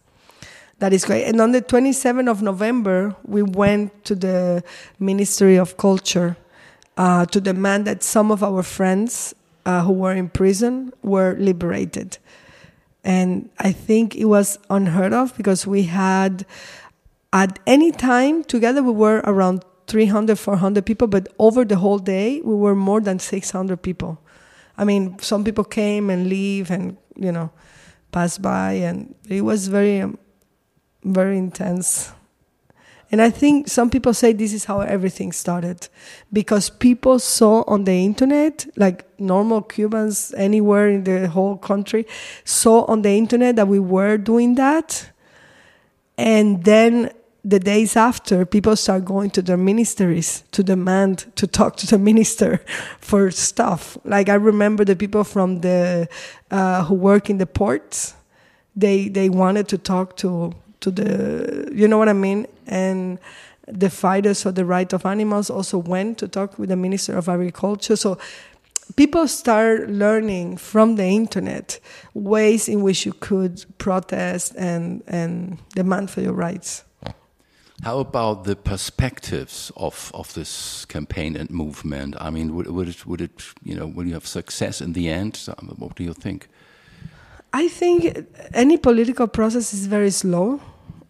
that 0.79 0.93
is 0.93 1.05
great. 1.05 1.25
And 1.25 1.41
on 1.41 1.53
the 1.53 1.61
27th 1.61 2.31
of 2.31 2.43
November, 2.43 3.17
we 3.25 3.43
went 3.43 4.05
to 4.05 4.14
the 4.14 4.62
Ministry 4.99 5.57
of 5.57 5.77
Culture 5.77 6.37
uh, 6.97 7.27
to 7.27 7.41
demand 7.41 7.87
that 7.87 8.03
some 8.03 8.31
of 8.31 8.43
our 8.43 8.62
friends 8.62 9.35
uh, 9.67 9.83
who 9.83 9.93
were 9.93 10.12
in 10.12 10.29
prison 10.29 10.93
were 11.03 11.37
liberated. 11.38 12.19
And 13.05 13.51
I 13.59 13.73
think 13.73 14.14
it 14.17 14.27
was 14.27 14.59
unheard 14.71 15.12
of 15.12 15.37
because 15.37 15.67
we 15.67 15.85
had, 15.85 16.47
at 17.33 17.59
any 17.67 17.91
time, 17.91 18.45
together 18.45 18.83
we 18.83 18.93
were 18.93 19.19
around 19.25 19.64
300, 19.88 20.38
400 20.38 20.85
people, 20.85 21.07
but 21.07 21.29
over 21.38 21.64
the 21.64 21.77
whole 21.77 21.99
day, 21.99 22.41
we 22.43 22.55
were 22.55 22.75
more 22.75 23.01
than 23.01 23.19
600 23.19 23.81
people. 23.83 24.21
I 24.77 24.85
mean, 24.85 25.19
some 25.19 25.43
people 25.43 25.64
came 25.64 26.11
and 26.11 26.29
leave 26.29 26.71
and, 26.71 26.97
you 27.17 27.33
know, 27.33 27.51
pass 28.12 28.38
by, 28.38 28.73
and 28.73 29.14
it 29.29 29.43
was 29.43 29.69
very. 29.69 30.03
Um, 30.03 30.19
very 31.05 31.39
intense. 31.39 32.13
And 33.11 33.23
I 33.23 33.31
think 33.31 33.69
some 33.69 33.89
people 33.89 34.13
say 34.13 34.33
this 34.33 34.53
is 34.53 34.67
how 34.67 34.81
everything 34.81 35.33
started 35.33 35.89
because 36.31 36.69
people 36.69 37.19
saw 37.19 37.65
on 37.67 37.85
the 37.85 38.05
internet, 38.05 38.67
like 38.77 39.07
normal 39.19 39.63
Cubans 39.63 40.35
anywhere 40.37 40.89
in 40.89 41.05
the 41.05 41.29
whole 41.29 41.57
country, 41.57 42.07
saw 42.45 42.85
on 42.85 43.03
the 43.03 43.11
internet 43.11 43.57
that 43.57 43.67
we 43.67 43.79
were 43.79 44.19
doing 44.19 44.57
that. 44.57 45.11
And 46.19 46.65
then 46.65 47.11
the 47.45 47.59
days 47.59 47.97
after, 47.97 48.45
people 48.45 48.77
start 48.77 49.07
going 49.07 49.31
to 49.31 49.41
their 49.41 49.57
ministries 49.57 50.43
to 50.51 50.63
demand 50.63 51.33
to 51.37 51.47
talk 51.47 51.77
to 51.77 51.87
the 51.87 51.99
minister 52.11 52.61
for 53.01 53.31
stuff. 53.31 53.97
Like 54.05 54.29
I 54.29 54.35
remember 54.35 54.85
the 54.85 54.97
people 54.97 55.25
from 55.25 55.61
the 55.61 56.09
uh, 56.51 56.85
who 56.85 56.95
work 56.95 57.31
in 57.31 57.39
the 57.39 57.47
ports, 57.47 58.15
they 58.77 59.09
they 59.09 59.31
wanted 59.31 59.67
to 59.69 59.79
talk 59.79 60.17
to 60.19 60.53
to 60.81 60.91
the 60.91 61.69
you 61.73 61.88
know 61.88 61.99
what 61.99 62.09
I 62.09 62.12
mean 62.12 62.47
and 62.67 63.19
the 63.67 63.91
fighters 63.91 64.43
for 64.43 64.53
the 64.53 64.64
right 64.64 64.93
of 64.93 65.05
animals 65.05 65.51
also 65.51 65.79
went 65.79 66.19
to 66.19 66.29
talk 66.29 66.59
with 66.59 66.69
the 66.71 66.77
minister 66.77 67.17
of 67.17 67.29
agriculture 67.29 67.97
so 67.97 68.19
people 68.97 69.29
start 69.29 69.91
learning 69.91 70.57
from 70.57 70.97
the 70.97 71.05
internet 71.05 71.79
ways 72.14 72.69
in 72.69 72.83
which 72.83 73.05
you 73.05 73.12
could 73.12 73.64
protest 73.79 74.55
and 74.57 75.03
and 75.07 75.59
demand 75.75 76.11
for 76.11 76.21
your 76.21 76.33
rights 76.33 76.85
how 77.83 78.01
about 78.01 78.43
the 78.43 78.57
perspectives 78.57 79.71
of, 79.77 80.11
of 80.12 80.35
this 80.35 80.85
campaign 80.87 81.37
and 81.37 81.49
movement? 81.49 82.17
I 82.21 82.31
mean, 82.31 82.57
would, 82.57 82.67
would, 82.67 82.88
it, 82.88 83.07
would 83.07 83.21
it, 83.21 83.45
you 83.62 83.77
know, 83.77 83.87
will 83.87 84.05
you 84.05 84.14
have 84.14 84.27
success 84.27 84.81
in 84.81 84.95
the 84.95 85.09
end? 85.09 85.49
What 85.77 85.95
do 85.95 86.03
you 86.03 86.12
think? 86.12 86.49
I 87.53 87.69
think 87.69 88.27
any 88.53 88.77
political 88.77 89.27
process 89.27 89.73
is 89.73 89.87
very 89.87 90.11
slow 90.11 90.61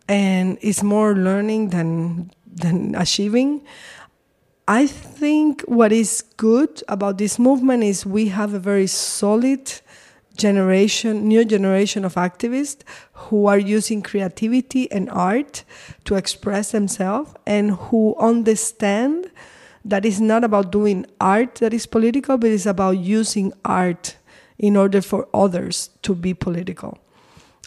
and 0.09 0.59
it's 0.61 0.83
more 0.83 1.15
learning 1.15 1.71
than 1.71 2.31
than 2.47 2.95
achieving. 2.95 3.63
I 4.67 4.87
think 4.87 5.63
what 5.63 5.93
is 5.93 6.23
good 6.37 6.83
about 6.89 7.19
this 7.19 7.39
movement 7.39 7.83
is 7.85 8.05
we 8.05 8.29
have 8.29 8.53
a 8.53 8.59
very 8.59 8.87
solid 8.87 9.73
generation, 10.37 11.27
new 11.27 11.45
generation 11.45 12.05
of 12.05 12.15
activists 12.15 12.83
who 13.13 13.47
are 13.47 13.59
using 13.59 14.03
creativity 14.03 14.91
and 14.93 15.09
art 15.11 15.65
to 16.05 16.17
express 16.17 16.73
themselves 16.73 17.33
and 17.47 17.73
who 17.73 18.15
understand 18.21 19.31
that 19.85 20.05
it's 20.05 20.21
not 20.21 20.45
about 20.45 20.71
doing 20.71 21.07
art 21.21 21.57
that 21.57 21.73
is 21.73 21.87
political, 21.87 22.37
but 22.37 22.51
it's 22.51 22.67
about 22.67 22.99
using 22.99 23.53
art 23.65 24.18
in 24.59 24.77
order 24.77 25.01
for 25.01 25.29
others 25.33 25.91
to 26.03 26.15
be 26.15 26.35
political. 26.35 26.99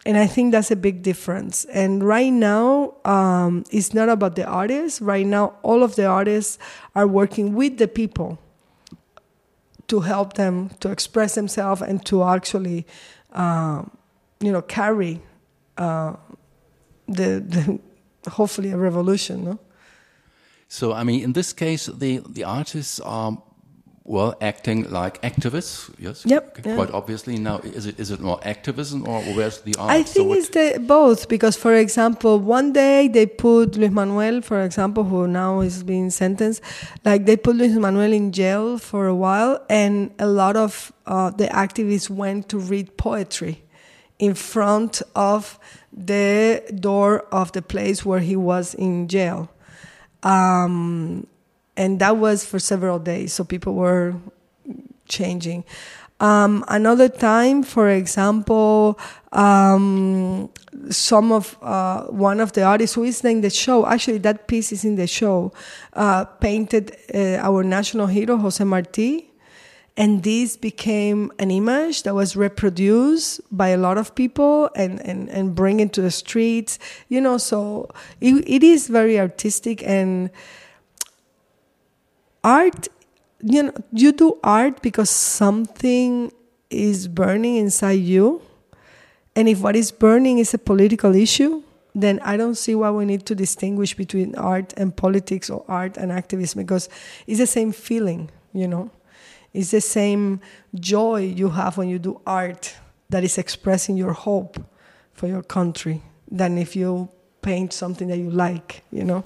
And 0.05 0.17
I 0.17 0.25
think 0.25 0.51
that's 0.51 0.71
a 0.71 0.75
big 0.75 1.03
difference. 1.03 1.65
And 1.65 2.03
right 2.03 2.33
now, 2.33 2.95
um, 3.05 3.63
it's 3.69 3.93
not 3.93 4.09
about 4.09 4.35
the 4.35 4.45
artists. 4.45 4.99
Right 4.99 5.25
now, 5.25 5.53
all 5.61 5.83
of 5.83 5.95
the 5.95 6.05
artists 6.05 6.57
are 6.95 7.07
working 7.07 7.53
with 7.53 7.77
the 7.77 7.87
people 7.87 8.39
to 9.87 9.99
help 9.99 10.33
them 10.33 10.69
to 10.79 10.89
express 10.89 11.35
themselves 11.35 11.81
and 11.81 12.03
to 12.05 12.23
actually, 12.23 12.87
uh, 13.33 13.83
you 14.39 14.51
know, 14.51 14.61
carry 14.61 15.21
uh, 15.77 16.15
the, 17.07 17.79
the 18.23 18.31
hopefully 18.31 18.71
a 18.71 18.77
revolution. 18.77 19.43
No? 19.43 19.59
So, 20.67 20.93
I 20.93 21.03
mean, 21.03 21.23
in 21.23 21.33
this 21.33 21.53
case, 21.53 21.85
the, 21.85 22.21
the 22.27 22.43
artists 22.43 22.99
are 23.01 23.37
well, 24.03 24.35
acting 24.41 24.89
like 24.89 25.21
activists, 25.21 25.93
yes. 25.99 26.25
Yep. 26.25 26.63
Quite 26.63 26.89
yeah. 26.89 26.95
obviously. 26.95 27.37
Now, 27.37 27.59
is 27.59 27.85
it 27.85 27.99
is 27.99 28.09
it 28.09 28.19
more 28.19 28.39
activism 28.43 29.07
or 29.07 29.21
where's 29.35 29.61
the 29.61 29.75
art? 29.77 29.91
I 29.91 30.03
think 30.03 30.27
so 30.27 30.33
it's 30.33 30.49
the, 30.49 30.79
both 30.79 31.29
because, 31.29 31.55
for 31.55 31.75
example, 31.75 32.39
one 32.39 32.73
day 32.73 33.07
they 33.07 33.27
put 33.27 33.77
Luis 33.77 33.91
Manuel, 33.91 34.41
for 34.41 34.61
example, 34.63 35.03
who 35.03 35.27
now 35.27 35.61
is 35.61 35.83
being 35.83 36.09
sentenced, 36.09 36.63
like 37.05 37.25
they 37.25 37.37
put 37.37 37.55
Luis 37.55 37.73
Manuel 37.73 38.11
in 38.11 38.31
jail 38.31 38.79
for 38.79 39.05
a 39.07 39.15
while, 39.15 39.63
and 39.69 40.11
a 40.17 40.27
lot 40.27 40.57
of 40.57 40.91
uh, 41.05 41.29
the 41.29 41.45
activists 41.47 42.09
went 42.09 42.49
to 42.49 42.57
read 42.57 42.97
poetry 42.97 43.63
in 44.17 44.33
front 44.33 45.03
of 45.15 45.59
the 45.93 46.63
door 46.79 47.21
of 47.31 47.51
the 47.51 47.61
place 47.61 48.03
where 48.03 48.19
he 48.19 48.35
was 48.35 48.73
in 48.73 49.07
jail. 49.07 49.49
Um, 50.23 51.27
and 51.81 51.99
that 51.99 52.17
was 52.17 52.45
for 52.45 52.59
several 52.59 52.99
days. 52.99 53.33
So 53.33 53.43
people 53.43 53.73
were 53.73 54.13
changing. 55.07 55.63
Um, 56.19 56.63
another 56.67 57.09
time, 57.09 57.63
for 57.63 57.89
example, 57.89 58.99
um, 59.31 60.51
some 60.91 61.31
of 61.31 61.57
uh, 61.63 62.03
one 62.03 62.39
of 62.39 62.53
the 62.53 62.61
artists 62.61 62.95
who 62.95 63.03
is 63.03 63.25
in 63.25 63.41
the 63.41 63.49
show, 63.49 63.87
actually 63.87 64.19
that 64.19 64.47
piece 64.47 64.71
is 64.71 64.85
in 64.85 64.95
the 64.95 65.07
show, 65.07 65.51
uh, 65.93 66.25
painted 66.25 66.95
uh, 67.15 67.47
our 67.47 67.63
national 67.63 68.05
hero 68.05 68.37
Jose 68.37 68.63
Marti, 68.63 69.31
and 69.97 70.21
this 70.21 70.57
became 70.57 71.31
an 71.39 71.49
image 71.49 72.03
that 72.03 72.13
was 72.13 72.35
reproduced 72.35 73.41
by 73.51 73.69
a 73.69 73.77
lot 73.77 73.97
of 73.97 74.13
people 74.13 74.69
and 74.75 75.01
and 75.03 75.27
and 75.29 75.55
bring 75.55 75.79
it 75.79 75.91
to 75.93 76.01
the 76.01 76.11
streets. 76.11 76.77
You 77.09 77.21
know, 77.21 77.39
so 77.39 77.89
it, 78.21 78.33
it 78.47 78.63
is 78.63 78.87
very 78.87 79.19
artistic 79.19 79.81
and 79.81 80.29
art 82.43 82.87
you 83.41 83.63
know 83.63 83.73
you 83.91 84.11
do 84.11 84.37
art 84.43 84.81
because 84.81 85.09
something 85.09 86.31
is 86.69 87.07
burning 87.07 87.57
inside 87.57 87.99
you 87.99 88.41
and 89.35 89.47
if 89.49 89.61
what 89.61 89.75
is 89.75 89.91
burning 89.91 90.39
is 90.39 90.53
a 90.53 90.57
political 90.57 91.15
issue 91.15 91.61
then 91.93 92.19
i 92.23 92.37
don't 92.37 92.55
see 92.55 92.75
why 92.75 92.89
we 92.89 93.05
need 93.05 93.25
to 93.25 93.35
distinguish 93.35 93.95
between 93.95 94.35
art 94.35 94.73
and 94.77 94.95
politics 94.95 95.49
or 95.49 95.65
art 95.67 95.97
and 95.97 96.11
activism 96.11 96.61
because 96.61 96.87
it's 97.27 97.39
the 97.39 97.47
same 97.47 97.71
feeling 97.71 98.29
you 98.53 98.67
know 98.67 98.89
It's 99.53 99.71
the 99.71 99.81
same 99.81 100.39
joy 100.75 101.33
you 101.35 101.49
have 101.49 101.77
when 101.77 101.89
you 101.89 101.99
do 101.99 102.21
art 102.25 102.75
that 103.09 103.23
is 103.23 103.37
expressing 103.37 103.97
your 103.97 104.13
hope 104.13 104.63
for 105.13 105.27
your 105.27 105.43
country 105.43 106.01
than 106.29 106.57
if 106.57 106.75
you 106.75 107.09
paint 107.41 107.73
something 107.73 108.07
that 108.07 108.17
you 108.17 108.29
like, 108.29 108.83
you 108.91 109.03
know? 109.03 109.25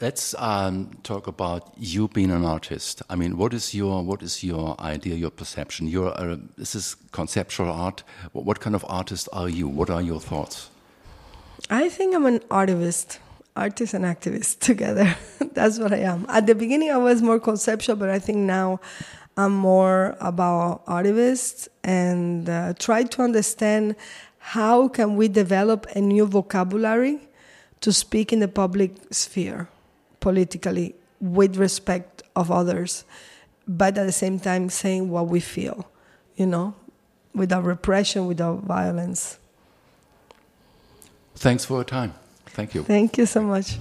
Let's 0.00 0.34
um, 0.38 0.92
talk 1.02 1.26
about 1.26 1.74
you 1.76 2.08
being 2.08 2.30
an 2.30 2.42
artist. 2.42 3.02
I 3.10 3.16
mean, 3.16 3.36
what 3.36 3.52
is 3.52 3.74
your 3.74 4.02
what 4.02 4.22
is 4.22 4.42
your 4.42 4.80
idea, 4.80 5.14
your 5.14 5.30
perception? 5.30 5.88
You're 5.88 6.14
this 6.56 6.74
is 6.74 6.96
conceptual 7.12 7.70
art. 7.70 8.02
What, 8.32 8.46
what 8.46 8.60
kind 8.60 8.74
of 8.74 8.82
artist 8.88 9.28
are 9.30 9.50
you? 9.50 9.68
What 9.68 9.90
are 9.90 10.00
your 10.00 10.18
thoughts? 10.18 10.70
I 11.68 11.90
think 11.90 12.14
I'm 12.14 12.24
an 12.24 12.38
artivist, 12.50 13.18
artist 13.54 13.92
and 13.92 14.06
activist 14.06 14.60
together. 14.70 15.14
That's 15.52 15.78
what 15.78 15.92
I 15.92 15.98
am. 15.98 16.24
At 16.30 16.46
the 16.46 16.54
beginning, 16.54 16.90
I 16.90 16.96
was 16.96 17.20
more 17.20 17.38
conceptual, 17.38 17.96
but 17.96 18.08
I 18.08 18.18
think 18.18 18.38
now 18.38 18.80
I'm 19.36 19.52
more 19.54 20.16
about 20.18 20.86
artivists 20.86 21.68
and 21.84 22.48
uh, 22.48 22.72
try 22.78 23.02
to 23.02 23.20
understand 23.20 23.96
how 24.38 24.88
can 24.88 25.16
we 25.16 25.28
develop 25.28 25.86
a 25.94 26.00
new 26.00 26.24
vocabulary 26.24 27.28
to 27.82 27.92
speak 27.92 28.32
in 28.32 28.40
the 28.40 28.48
public 28.48 28.92
sphere 29.10 29.68
politically 30.20 30.94
with 31.20 31.56
respect 31.56 32.22
of 32.36 32.50
others, 32.50 33.04
but 33.66 33.98
at 33.98 34.04
the 34.04 34.12
same 34.12 34.38
time 34.38 34.70
saying 34.70 35.10
what 35.10 35.28
we 35.28 35.40
feel, 35.40 35.90
you 36.36 36.46
know, 36.46 36.74
without 37.34 37.64
repression, 37.64 38.26
without 38.26 38.62
violence. 38.62 39.38
Thanks 41.34 41.64
for 41.64 41.74
your 41.74 41.84
time. 41.84 42.14
Thank 42.46 42.74
you. 42.74 42.82
Thank 42.82 43.18
you 43.18 43.26
so 43.26 43.42
much. 43.42 43.78